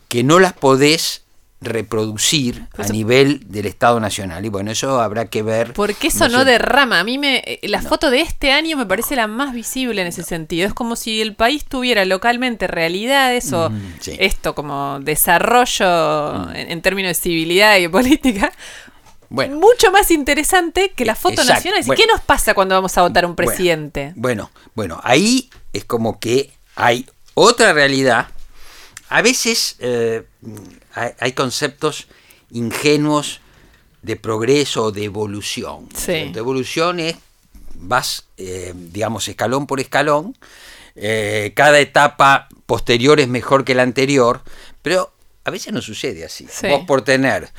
[0.06, 1.23] que no las podés
[1.60, 4.44] reproducir a Eso- nivel del Estado Nacional.
[4.44, 5.72] Y bueno, eso habrá que ver.
[5.72, 7.00] Porque eso no derrama.
[7.00, 10.08] A mí me eh, la foto de este año me parece la más visible en
[10.08, 10.66] ese sentido.
[10.66, 14.16] Es como si el país tuviera localmente realidades o Mm, sí.
[14.20, 18.52] esto como desarrollo en, en términos de civilidad y política.
[19.30, 19.56] Bueno.
[19.56, 21.54] Mucho más interesante que la foto Exacto.
[21.54, 21.80] nacional.
[21.82, 22.00] ¿Y Bueno.
[22.00, 23.46] ¿Qué nos pasa cuando vamos a votar un Bueno.
[23.48, 24.12] presidente?
[24.16, 28.28] Bueno, bueno, ahí es como que hay otra realidad.
[29.14, 30.24] A veces eh,
[31.20, 32.08] hay, conceptos
[32.50, 33.40] ingenuos
[34.02, 35.88] de progreso o de evolución.
[35.94, 36.32] Sí.
[36.32, 37.14] De evolución es,
[37.74, 40.36] vas, eh, digamos, escalón por escalón.
[40.96, 44.42] eh, cada etapa posterior es mejor que la anterior,
[44.82, 46.48] pero a veces no sucede así.
[46.50, 46.66] Sí.
[46.66, 47.50] Vos por tener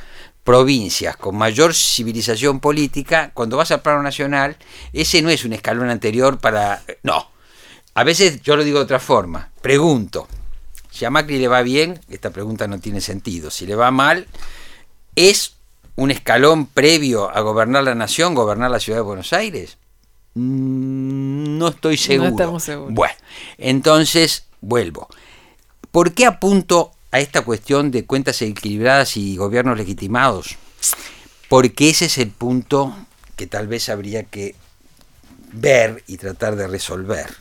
[0.43, 4.57] provincias con mayor civilización política, cuando vas al plano nacional,
[4.91, 6.83] ese no es un escalón anterior para...
[7.03, 7.31] No.
[7.93, 9.51] A veces yo lo digo de otra forma.
[9.61, 10.27] Pregunto,
[10.95, 13.51] si a Macri le va bien, esta pregunta no tiene sentido.
[13.51, 14.27] Si le va mal,
[15.15, 15.55] ¿es
[15.95, 19.77] un escalón previo a gobernar la nación, gobernar la ciudad de Buenos Aires?
[20.36, 22.29] Mm, No estoy seguro.
[22.31, 22.93] estamos seguros.
[22.93, 23.13] Bueno,
[23.58, 25.10] entonces vuelvo.
[25.91, 30.55] ¿Por qué apunto a esta cuestión de cuentas equilibradas y gobiernos legitimados?
[31.49, 32.95] Porque ese es el punto
[33.36, 34.55] que tal vez habría que
[35.51, 37.34] ver y tratar de resolver.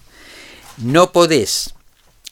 [0.78, 1.74] No podés,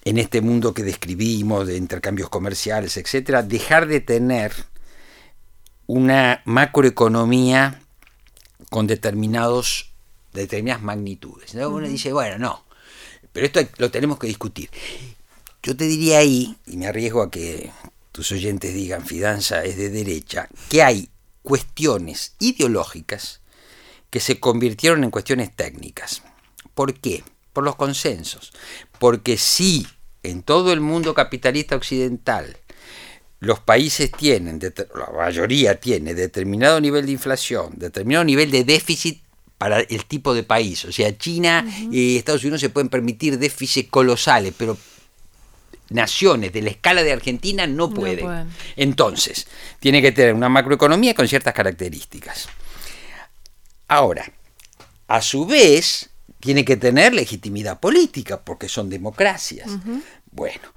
[0.05, 4.53] en este mundo que describimos de intercambios comerciales, etcétera, dejar de tener
[5.87, 7.83] una macroeconomía
[8.71, 9.93] con determinados,
[10.33, 11.55] determinadas magnitudes.
[11.55, 11.69] ¿no?
[11.69, 12.65] Uno dice, bueno, no,
[13.33, 14.71] pero esto lo tenemos que discutir.
[15.62, 17.71] Yo te diría ahí, y me arriesgo a que
[18.11, 21.09] tus oyentes digan Fidanza es de derecha, que hay
[21.43, 23.41] cuestiones ideológicas
[24.11, 26.23] que se convirtieron en cuestiones técnicas.
[26.75, 27.25] ¿Por qué?
[27.53, 28.53] Por los consensos.
[29.03, 29.85] Porque si
[30.23, 32.57] en todo el mundo capitalista occidental
[33.41, 34.61] los países tienen,
[34.95, 39.21] la mayoría tiene determinado nivel de inflación, determinado nivel de déficit
[39.59, 40.85] para el tipo de país.
[40.85, 44.79] O sea, China y Estados Unidos se pueden permitir déficits colosales, pero
[45.91, 48.53] naciones de la escala de Argentina no pueden.
[48.77, 49.49] Entonces,
[49.81, 52.49] tiene que tener una macroeconomía con ciertas características.
[53.88, 54.31] Ahora,
[55.09, 56.12] a su vez,
[56.43, 59.71] tiene que tener legitimidad política, porque son democracias.
[60.33, 60.75] Bueno,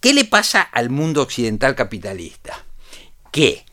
[0.00, 2.64] ¿qué le pasa al mundo occidental capitalista?
[3.30, 3.64] Que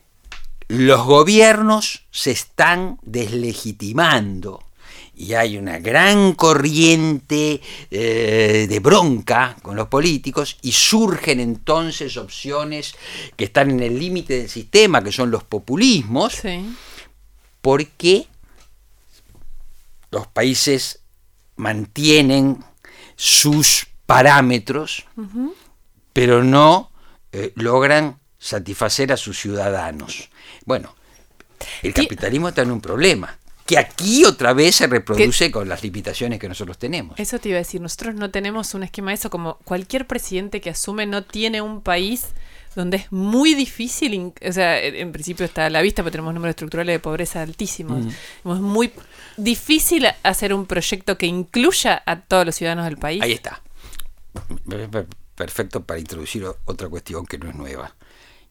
[0.68, 4.62] los gobiernos se están deslegitimando
[5.16, 12.94] y hay una gran corriente eh, de bronca con los políticos y surgen entonces opciones
[13.34, 16.42] que están en el límite del sistema, que son los populismos,
[17.60, 18.28] porque
[20.10, 21.00] los países
[21.56, 22.64] mantienen
[23.16, 25.04] sus parámetros,
[26.12, 26.90] pero no
[27.32, 30.30] eh, logran satisfacer a sus ciudadanos.
[30.64, 30.94] Bueno,
[31.82, 36.38] el capitalismo está en un problema que aquí otra vez se reproduce con las limitaciones
[36.38, 37.20] que nosotros tenemos.
[37.20, 40.62] Eso te iba a decir, nosotros no tenemos un esquema de eso, como cualquier presidente
[40.62, 42.28] que asume no tiene un país
[42.74, 46.52] donde es muy difícil, o sea, en principio está a la vista, pero tenemos números
[46.52, 48.06] estructurales de pobreza altísimos.
[48.06, 48.92] Es muy
[49.36, 53.22] difícil hacer un proyecto que incluya a todos los ciudadanos del país.
[53.22, 53.62] Ahí está.
[55.34, 57.94] Perfecto para introducir otra cuestión que no es nueva,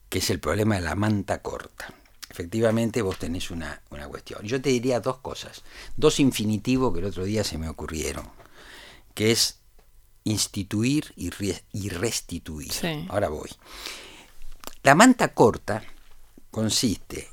[0.10, 1.93] que es el problema de la manta corta
[2.38, 4.43] efectivamente vos tenés una, cuestión.
[4.43, 5.63] Yo te diría dos cosas,
[5.95, 8.30] dos infinitivos que el otro día se me ocurrieron,
[9.15, 9.58] que es
[10.23, 11.32] instituir y,
[11.89, 12.71] restituir.
[13.10, 13.49] Ahora voy.
[14.88, 15.84] La manta corta
[16.50, 17.28] consiste,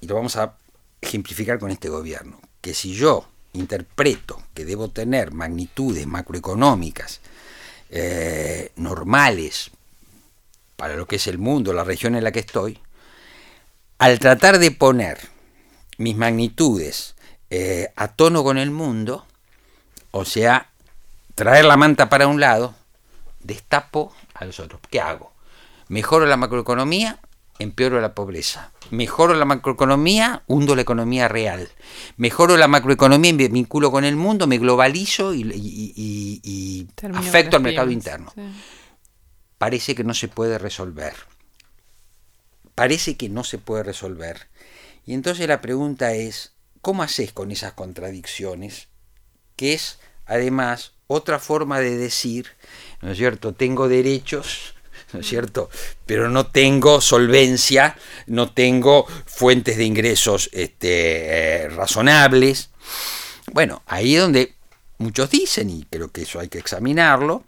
[0.00, 0.56] y lo vamos a
[1.00, 7.20] ejemplificar con este gobierno, que si yo interpreto que debo tener magnitudes macroeconómicas
[7.90, 9.70] eh, normales
[10.74, 12.80] para lo que es el mundo, la región en la que estoy,
[13.98, 15.20] al tratar de poner
[15.98, 17.14] mis magnitudes
[17.50, 19.24] eh, a tono con el mundo,
[20.10, 20.72] o sea,
[21.36, 22.74] traer la manta para un lado,
[23.38, 24.80] destapo a los otros.
[24.90, 25.33] ¿Qué hago?
[25.88, 27.20] Mejoro la macroeconomía,
[27.58, 28.72] empeoro la pobreza.
[28.90, 31.68] Mejoro la macroeconomía, hundo la economía real.
[32.16, 38.32] Mejoro la macroeconomía, me vinculo con el mundo, me globalizo y, afecto al mercado interno.
[39.58, 41.14] Parece que no se puede resolver
[42.74, 44.48] parece que no se puede resolver.
[45.06, 48.88] Y entonces la pregunta es, ¿cómo haces con esas contradicciones?
[49.56, 52.48] Que es, además, otra forma de decir,
[53.00, 53.54] ¿no es cierto?
[53.54, 54.73] Tengo derechos,
[55.14, 55.70] ¿no es cierto?
[56.04, 57.96] Pero no tengo solvencia,
[58.26, 62.70] no tengo fuentes de ingresos este, eh, razonables.
[63.52, 64.54] Bueno, ahí es donde
[64.98, 67.44] muchos dicen, y creo que eso hay que examinarlo,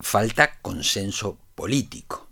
[0.00, 2.26] falta consenso político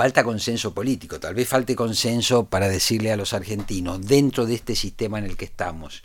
[0.00, 4.74] falta consenso político, tal vez falte consenso para decirle a los argentinos, dentro de este
[4.74, 6.02] sistema en el que estamos,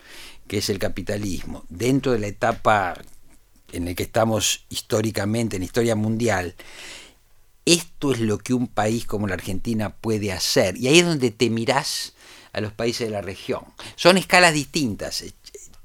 [0.48, 2.96] que es el capitalismo, dentro de la etapa
[3.76, 6.56] en la que estamos históricamente, en la historia mundial,
[7.66, 10.78] esto es lo que un país como la Argentina puede hacer.
[10.78, 12.14] Y ahí es donde te mirás
[12.54, 13.64] a los países de la región.
[13.96, 15.24] Son escalas distintas.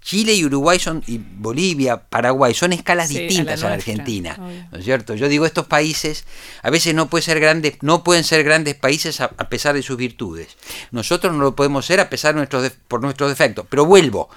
[0.02, 4.36] Chile y Uruguay son, y Bolivia, Paraguay, son escalas distintas a la, Argentina,
[4.72, 5.14] ¿no es cierto?
[5.14, 6.24] Yo digo, estos países
[6.62, 9.96] a veces no, pueden ser grandes, no pueden ser grandes países a, pesar de sus
[9.96, 10.56] virtudes.
[10.90, 13.66] Nosotros no lo podemos ser a pesar de nuestros, por nuestros defectos.
[13.68, 14.30] Pero vuelvo,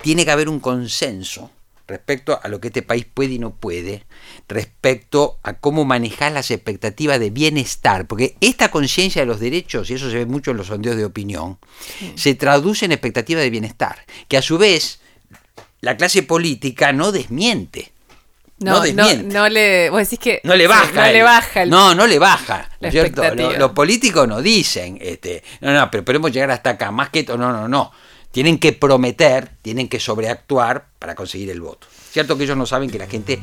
[0.00, 1.50] tiene que haber un consenso
[1.92, 4.04] respecto a lo que este país puede y no puede,
[4.48, 9.94] respecto a cómo manejar las expectativas de bienestar, porque esta conciencia de los derechos, y
[9.94, 11.58] eso se ve mucho en los sondeos de opinión,
[12.14, 15.00] se traduce en expectativas de bienestar, que a su vez
[15.82, 17.92] la clase política no desmiente.
[18.58, 22.70] No, no, le, que no le baja, no le baja, no, no le baja,
[23.58, 27.36] Los políticos no dicen, este, no, no, pero podemos llegar hasta acá, más que no,
[27.36, 27.92] no, no
[28.32, 31.86] tienen que prometer, tienen que sobreactuar para conseguir el voto.
[32.10, 33.38] Cierto que ellos no saben que la gente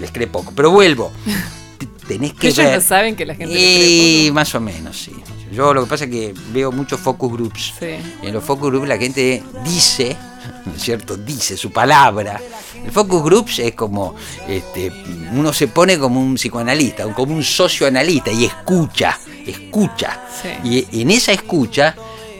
[0.00, 1.12] les cree poco, pero vuelvo.
[2.08, 4.34] Tenés que ellos no saben que la gente les cree poco.
[4.34, 5.12] Más o menos, sí.
[5.52, 7.74] Yo lo que pasa es que veo muchos focus groups.
[8.22, 10.16] Y en los focus groups la gente dice,
[10.64, 11.16] ¿no es cierto?
[11.16, 12.40] Dice su palabra.
[12.84, 14.14] El focus groups es como,
[14.48, 14.92] este,
[15.32, 20.20] uno se pone como un psicoanalista, como un socioanalista y escucha, escucha.
[20.64, 21.96] Y en esa escucha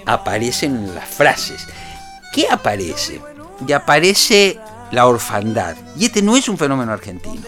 [0.06, 1.66] aparecen las frases.
[2.32, 3.20] ¿Qué aparece?
[3.66, 4.58] Y aparece
[4.90, 5.76] la orfandad.
[5.98, 7.42] Y este no es un fenómeno argentino.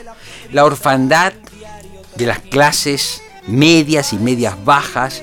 [0.52, 1.32] La orfandad
[2.16, 5.22] de las clases medias y medias bajas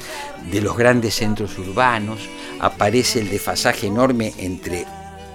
[0.51, 2.19] de los grandes centros urbanos.
[2.59, 4.85] Aparece el desfasaje enorme entre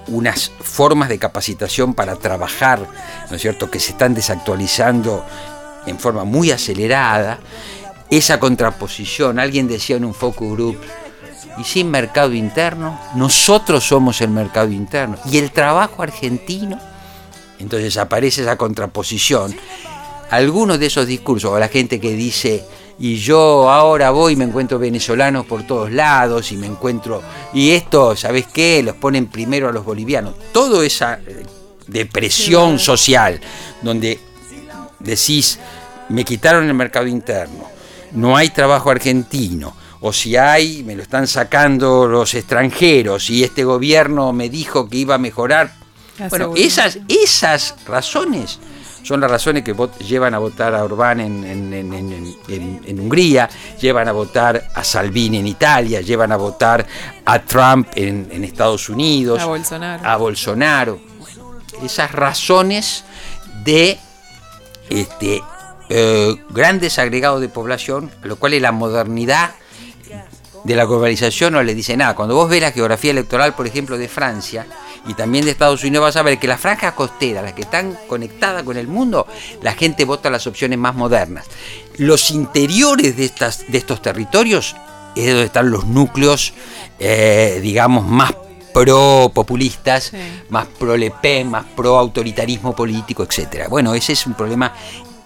[0.08, 2.80] unas formas de capacitación para trabajar,
[3.28, 5.24] ¿no es cierto?, que se están desactualizando
[5.86, 7.38] en forma muy acelerada.
[8.10, 10.80] Esa contraposición, alguien decía en un focus group,
[11.61, 15.18] y sin mercado interno, nosotros somos el mercado interno.
[15.31, 16.79] Y el trabajo argentino,
[17.59, 19.55] entonces aparece esa contraposición.
[20.31, 22.64] Algunos de esos discursos, o la gente que dice,
[22.99, 27.73] y yo ahora voy y me encuentro venezolanos por todos lados, y me encuentro, y
[27.73, 28.83] esto, ¿sabes qué?
[28.83, 30.35] Los ponen primero a los bolivianos.
[30.53, 31.44] Toda esa eh,
[31.87, 33.39] depresión social,
[33.82, 34.18] donde
[34.99, 35.59] decís,
[36.09, 37.64] me quitaron el mercado interno,
[38.12, 43.64] no hay trabajo argentino, o si hay, me lo están sacando los extranjeros y este
[43.64, 45.72] gobierno me dijo que iba a mejorar.
[46.30, 48.59] bueno, esas, esas razones
[49.03, 49.74] son las razones que
[50.07, 53.48] llevan a votar a Orbán en, en, Hungría,
[53.80, 56.86] llevan a votar a Salvini en Italia, llevan a votar
[57.24, 60.07] a Trump en, Estados Unidos, a Bolsonaro.
[60.07, 61.01] A Bolsonaro.
[61.82, 63.05] esas razones
[63.64, 63.98] de
[64.90, 65.42] este,
[65.88, 69.53] eh, grandes agregados de población, a lo cual la modernidad
[70.64, 72.14] de la globalización no le dice nada.
[72.14, 74.66] Cuando vos ves la geografía electoral, por ejemplo, de Francia
[75.06, 77.96] y también de Estados Unidos, vas a ver que las franjas costeras, las que están
[78.06, 79.26] conectadas con el mundo,
[79.62, 81.46] la gente vota las opciones más modernas.
[81.96, 84.76] Los interiores de, estas, de estos territorios
[85.16, 86.52] es donde están los núcleos,
[86.98, 88.34] eh, digamos, más
[88.72, 90.12] pro-populistas,
[90.48, 93.68] más pro-Le Pen, más pro-autoritarismo político, etc.
[93.68, 94.72] Bueno, ese es un problema,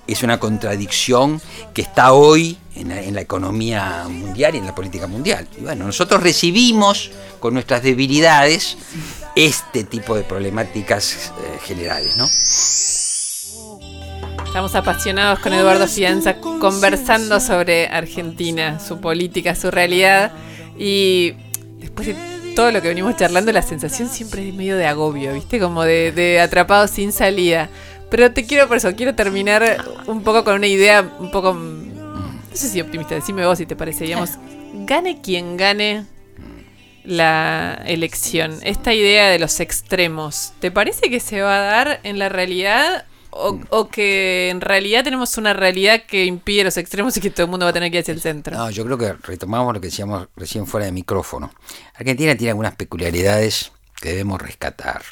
[0.07, 1.41] es una contradicción
[1.72, 5.47] que está hoy en la, economía mundial y en la política mundial.
[5.59, 7.11] Y bueno, nosotros recibimos
[7.41, 8.77] con nuestras debilidades
[9.37, 12.29] este tipo de problemáticas eh, generales, ¿no?
[14.45, 20.33] Estamos apasionados con Eduardo Fianza conversando sobre Argentina, su política, su realidad
[20.79, 21.35] y
[21.79, 25.59] después de todo lo que venimos charlando, la sensación siempre es medio de agobio, ¿viste?
[25.59, 27.68] Como de, de atrapado sin salida.
[28.11, 31.59] Pero te quiero, por eso, quiero terminar un poco con una idea un poco
[32.55, 34.39] no sé si optimista, decime vos si te parece, digamos,
[34.87, 36.07] gane quien gane
[37.03, 42.21] la elección, esta idea de los extremos, ¿te parece que se va a dar en
[42.21, 47.31] la realidad o, que en realidad tenemos una realidad que impide los extremos y que
[47.31, 48.57] todo el mundo va a tener que ir hacia el centro?
[48.57, 51.53] No, yo creo que retomamos lo que decíamos recién fuera de micrófono.
[51.95, 55.03] Argentina tiene algunas peculiaridades que debemos rescatar.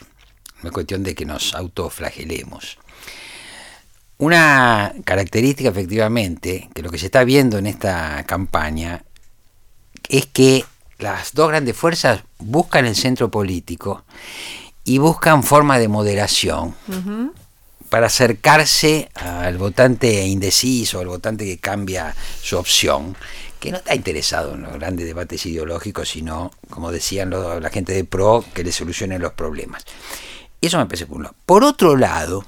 [0.62, 2.78] No es cuestión de que nos autoflagelemos.
[4.22, 9.02] Una característica efectivamente, que lo que se está viendo en esta campaña,
[10.08, 10.64] es que
[11.00, 14.04] las dos grandes fuerzas buscan el centro político
[14.84, 16.72] y buscan forma de moderación
[17.88, 23.16] para acercarse al votante indeciso, al votante que cambia su opción,
[23.58, 28.04] que no está interesado en los grandes debates ideológicos, sino, como decían la gente de
[28.04, 29.84] PRO, que le solucionen los problemas.
[30.60, 31.34] Eso me parece por un lado.
[31.44, 32.44] Por otro lado,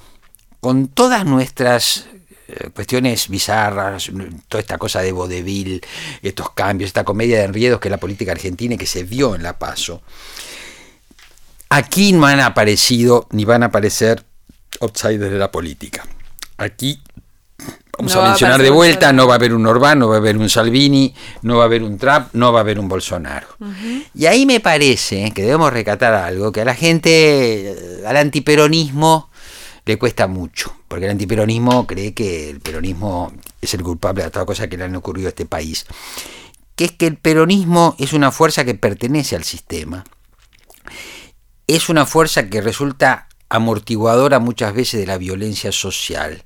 [0.64, 2.06] con todas nuestras
[2.48, 4.10] eh, cuestiones bizarras,
[4.48, 5.84] toda esta cosa de vodevil,
[6.22, 9.34] estos cambios, esta comedia de enriedos que es la política argentina y que se vio
[9.34, 10.00] en La Paso,
[11.68, 14.24] aquí no han aparecido ni van a aparecer
[14.80, 16.02] outsiders de la política.
[16.56, 16.98] Aquí
[17.98, 20.38] Vamos a mencionar de vuelta, no va a haber un Orbán, no va a haber
[20.38, 23.48] un Salvini, no va a haber un Trump, no va a haber un Bolsonaro.
[24.14, 29.28] Y ahí me parece que debemos recatar algo, que a la gente, eh, al antiperonismo,
[29.84, 34.46] le cuesta mucho, porque el antiperonismo cree que el peronismo es el culpable de toda
[34.46, 35.86] cosa que le han ocurrido a este país,
[36.76, 40.04] que es que el peronismo es una fuerza que pertenece al sistema,
[41.66, 46.42] es una fuerza que resulta amortiguadora muchas veces de la violencia social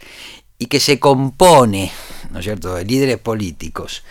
[0.58, 1.92] y que se compone,
[2.30, 4.02] ¿no es cierto?, de líderes políticos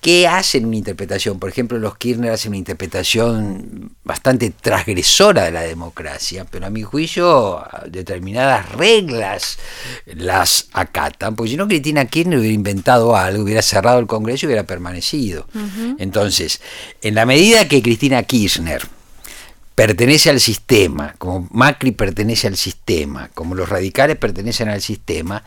[0.00, 1.38] que hacen una interpretación.
[1.38, 6.82] Por ejemplo, los Kirchner hacen una interpretación bastante transgresora de la democracia, pero a mi
[6.82, 9.58] juicio determinadas reglas
[10.06, 14.48] las acatan, porque si no Cristina Kirchner hubiera inventado algo, hubiera cerrado el Congreso y
[14.48, 15.48] hubiera permanecido.
[15.98, 16.60] Entonces,
[17.02, 18.86] en la medida que Cristina Kirchner
[19.74, 25.44] pertenece al sistema, como Macri pertenece al sistema, como los radicales pertenecen al sistema,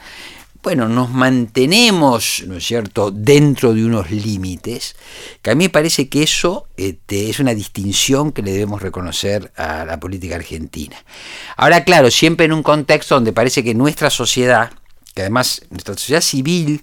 [0.63, 4.95] bueno, nos mantenemos, ¿no es cierto?, dentro de unos límites,
[5.41, 9.51] que a mí me parece que eso este, es una distinción que le debemos reconocer
[9.55, 10.97] a la política argentina.
[11.57, 14.71] Ahora, claro, siempre en un contexto donde parece que nuestra sociedad,
[15.13, 16.81] que además nuestra sociedad civil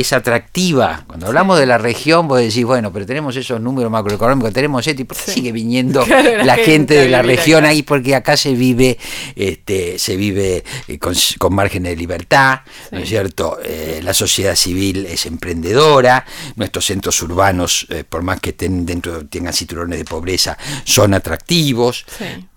[0.00, 1.04] es atractiva.
[1.06, 5.02] Cuando hablamos de la región, vos decís, bueno, pero tenemos esos números macroeconómicos, tenemos esto,
[5.02, 6.04] y por qué sigue viniendo
[6.44, 8.98] la, gente, de la región ahí, porque acá se vive,
[9.36, 11.14] este, se vive eh, con,
[11.54, 13.58] margen de libertad, ¿no es cierto?
[13.64, 16.26] Eh, la sociedad civil es emprendedora,
[16.56, 22.04] nuestros centros urbanos, eh, por más que estén dentro, tengan cinturones de pobreza, son atractivos.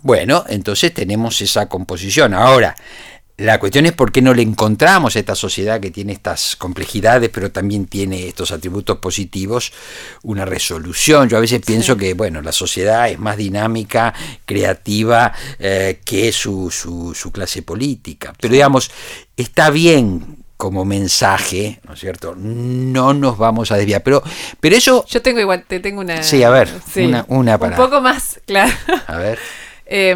[0.02, 2.34] Bueno, entonces tenemos esa composición.
[2.34, 2.76] Ahora,
[3.38, 7.30] la cuestión es por qué no le encontramos a esta sociedad que tiene estas complejidades,
[7.30, 9.72] pero también tiene estos atributos positivos,
[10.24, 11.30] una resolución.
[11.30, 14.12] Yo a veces pienso que, bueno, la sociedad es más dinámica,
[14.44, 18.34] creativa eh, que su, su, clase política.
[18.42, 18.90] Pero digamos,
[19.36, 22.34] está bien como mensaje, ¿no es cierto?
[22.36, 24.02] No nos vamos a desviar.
[24.02, 24.24] Pero,
[24.60, 25.06] pero eso.
[25.08, 26.24] Yo tengo igual, te tengo una.
[26.24, 27.78] Sí, a ver, Una, una para.
[27.78, 28.74] Un poco más, claro.
[29.06, 29.38] A ver.
[29.86, 30.16] eh,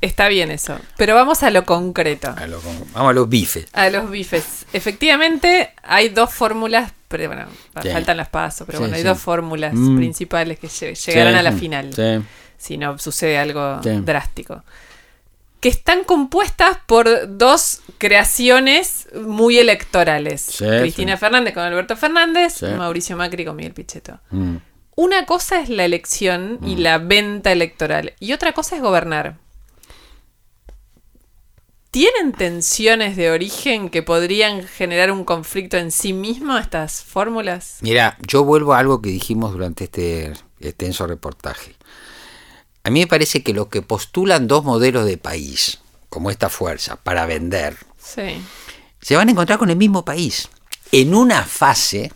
[0.00, 0.78] Está bien eso.
[0.96, 2.34] Pero vamos a lo concreto.
[2.34, 3.66] vamos a los bifes.
[3.72, 4.66] A los bifes.
[4.72, 9.96] Efectivamente, hay dos fórmulas, pero bueno, faltan las pasos, pero bueno, hay dos fórmulas mm.
[9.96, 11.94] principales que llegarán a la final.
[12.56, 14.62] Si no sucede algo drástico.
[15.60, 20.56] Que están compuestas por dos creaciones muy electorales.
[20.56, 24.20] Cristina Fernández con Alberto Fernández, Mauricio Macri con Miguel Pichetto.
[24.30, 24.56] Mm.
[24.96, 26.78] Una cosa es la elección y mm.
[26.80, 29.36] la venta electoral, y otra cosa es gobernar.
[31.90, 37.78] ¿Tienen tensiones de origen que podrían generar un conflicto en sí mismo estas fórmulas?
[37.80, 41.74] Mira, yo vuelvo a algo que dijimos durante este extenso reportaje.
[42.84, 46.94] A mí me parece que lo que postulan dos modelos de país, como esta fuerza,
[46.96, 48.40] para vender, Sí.
[49.02, 50.48] se van a encontrar con el mismo país,
[50.92, 52.12] en una fase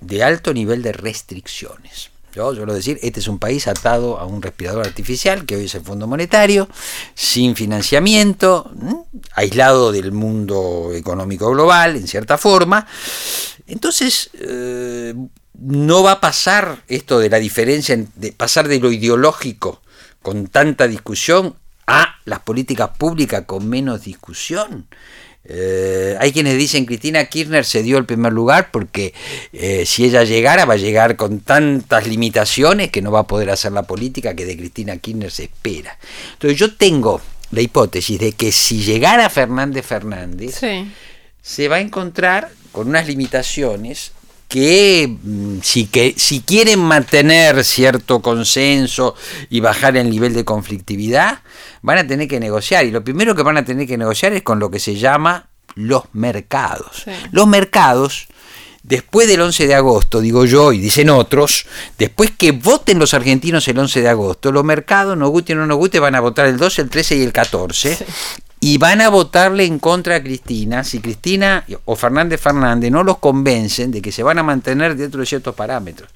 [0.00, 2.09] de alto nivel de restricciones.
[2.34, 5.74] Yo suelo decir, este es un país atado a un respirador artificial, que hoy es
[5.74, 6.68] el Fondo Monetario,
[7.14, 8.70] sin financiamiento,
[9.34, 12.86] aislado del mundo económico global, en cierta forma.
[13.66, 15.14] Entonces, eh,
[15.58, 19.82] no va a pasar esto de la diferencia, en- de pasar de lo ideológico
[20.22, 21.56] con tanta discusión
[21.86, 24.86] a las políticas públicas con menos discusión.
[25.44, 29.14] Eh, hay quienes dicen Cristina Kirchner se dio el primer lugar porque
[29.52, 33.50] eh, si ella llegara va a llegar con tantas limitaciones que no va a poder
[33.50, 35.98] hacer la política que de Cristina Kirchner se espera.
[36.34, 37.20] Entonces yo tengo
[37.52, 40.92] la hipótesis de que si llegara Fernández Fernández Sí.
[41.42, 44.12] se va a encontrar con unas limitaciones
[44.50, 49.14] que mm, si, que si quieren mantener cierto consenso
[49.48, 51.38] y bajar el nivel de conflictividad,
[51.82, 52.84] van a tener que negociar.
[52.84, 55.48] Y lo primero que van a tener que negociar es con lo que se llama
[55.76, 57.04] los mercados.
[57.04, 57.12] Sí.
[57.30, 58.26] Los mercados,
[58.82, 63.68] después del 11 de agosto, digo yo, y dicen otros, después que voten los argentinos
[63.68, 66.46] el 11 de agosto, los mercados, nos guste o no nos guste, van a votar
[66.46, 67.98] el 12, el 13 y el 14.
[68.62, 73.18] Y van a votarle en contra a Cristina si Cristina o Fernández Fernández no los
[73.18, 76.10] convencen de que se van a mantener dentro de ciertos parámetros.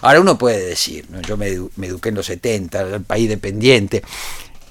[0.00, 4.02] Ahora uno puede decir, yo me, me eduqué en los 70, el país dependiente.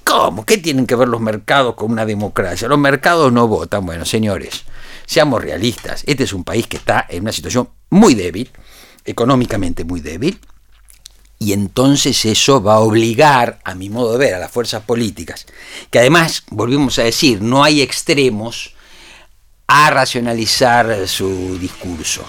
[0.04, 0.44] ¿Cómo?
[0.44, 2.68] ¿Qué tienen que ver los mercados con una democracia?
[2.68, 3.86] Los mercados no votan.
[3.86, 4.64] Bueno, señores,
[5.06, 6.02] seamos realistas.
[6.08, 8.50] Este es un país que está en una situación muy débil,
[9.06, 10.40] económicamente muy débil,
[11.42, 15.46] y entonces eso va a obligar, a mi modo de ver, a las fuerzas políticas,
[15.90, 18.74] que además, volvimos a decir, no hay extremos,
[19.68, 22.24] a racionalizar su discurso.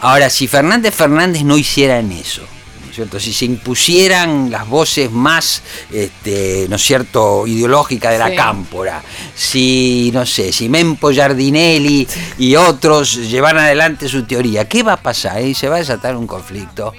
[0.00, 2.40] Ahora, si Fernández Fernández no hiciera en eso,
[2.84, 3.20] ¿no es cierto?
[3.20, 5.62] si se impusieran las voces más,
[5.92, 8.36] este, ¿no es cierto?, ideológicas de la Sí.
[8.36, 9.02] cámpora,
[9.34, 12.08] si, no sé, si Mempo Giardinelli
[12.38, 15.38] y otros llevaran adelante su teoría, ¿qué va a pasar?
[15.42, 16.94] Eh, Se va a desatar un conflicto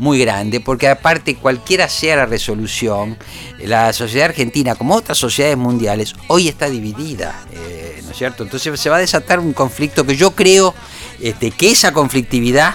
[0.00, 3.16] muy grande, porque aparte cualquiera sea la resolución,
[3.58, 8.42] la sociedad argentina, como otras sociedades mundiales, hoy está dividida, eh, ¿no es cierto?
[8.42, 10.74] Entonces se va a desatar un conflicto que yo creo
[11.20, 12.74] este, que esa conflictividad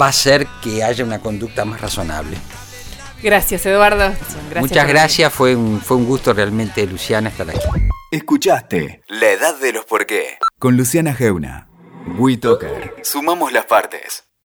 [0.00, 2.36] va a hacer que haya una conducta más razonable.
[3.22, 4.14] Gracias, Eduardo.
[4.48, 7.58] Gracias Muchas gracias, fue un, fue un gusto realmente, Luciana, estar aquí.
[8.10, 11.68] Escuchaste La Edad de los Por qué con Luciana Geuna.
[12.18, 12.96] WeToker.
[13.02, 14.29] Sumamos las partes.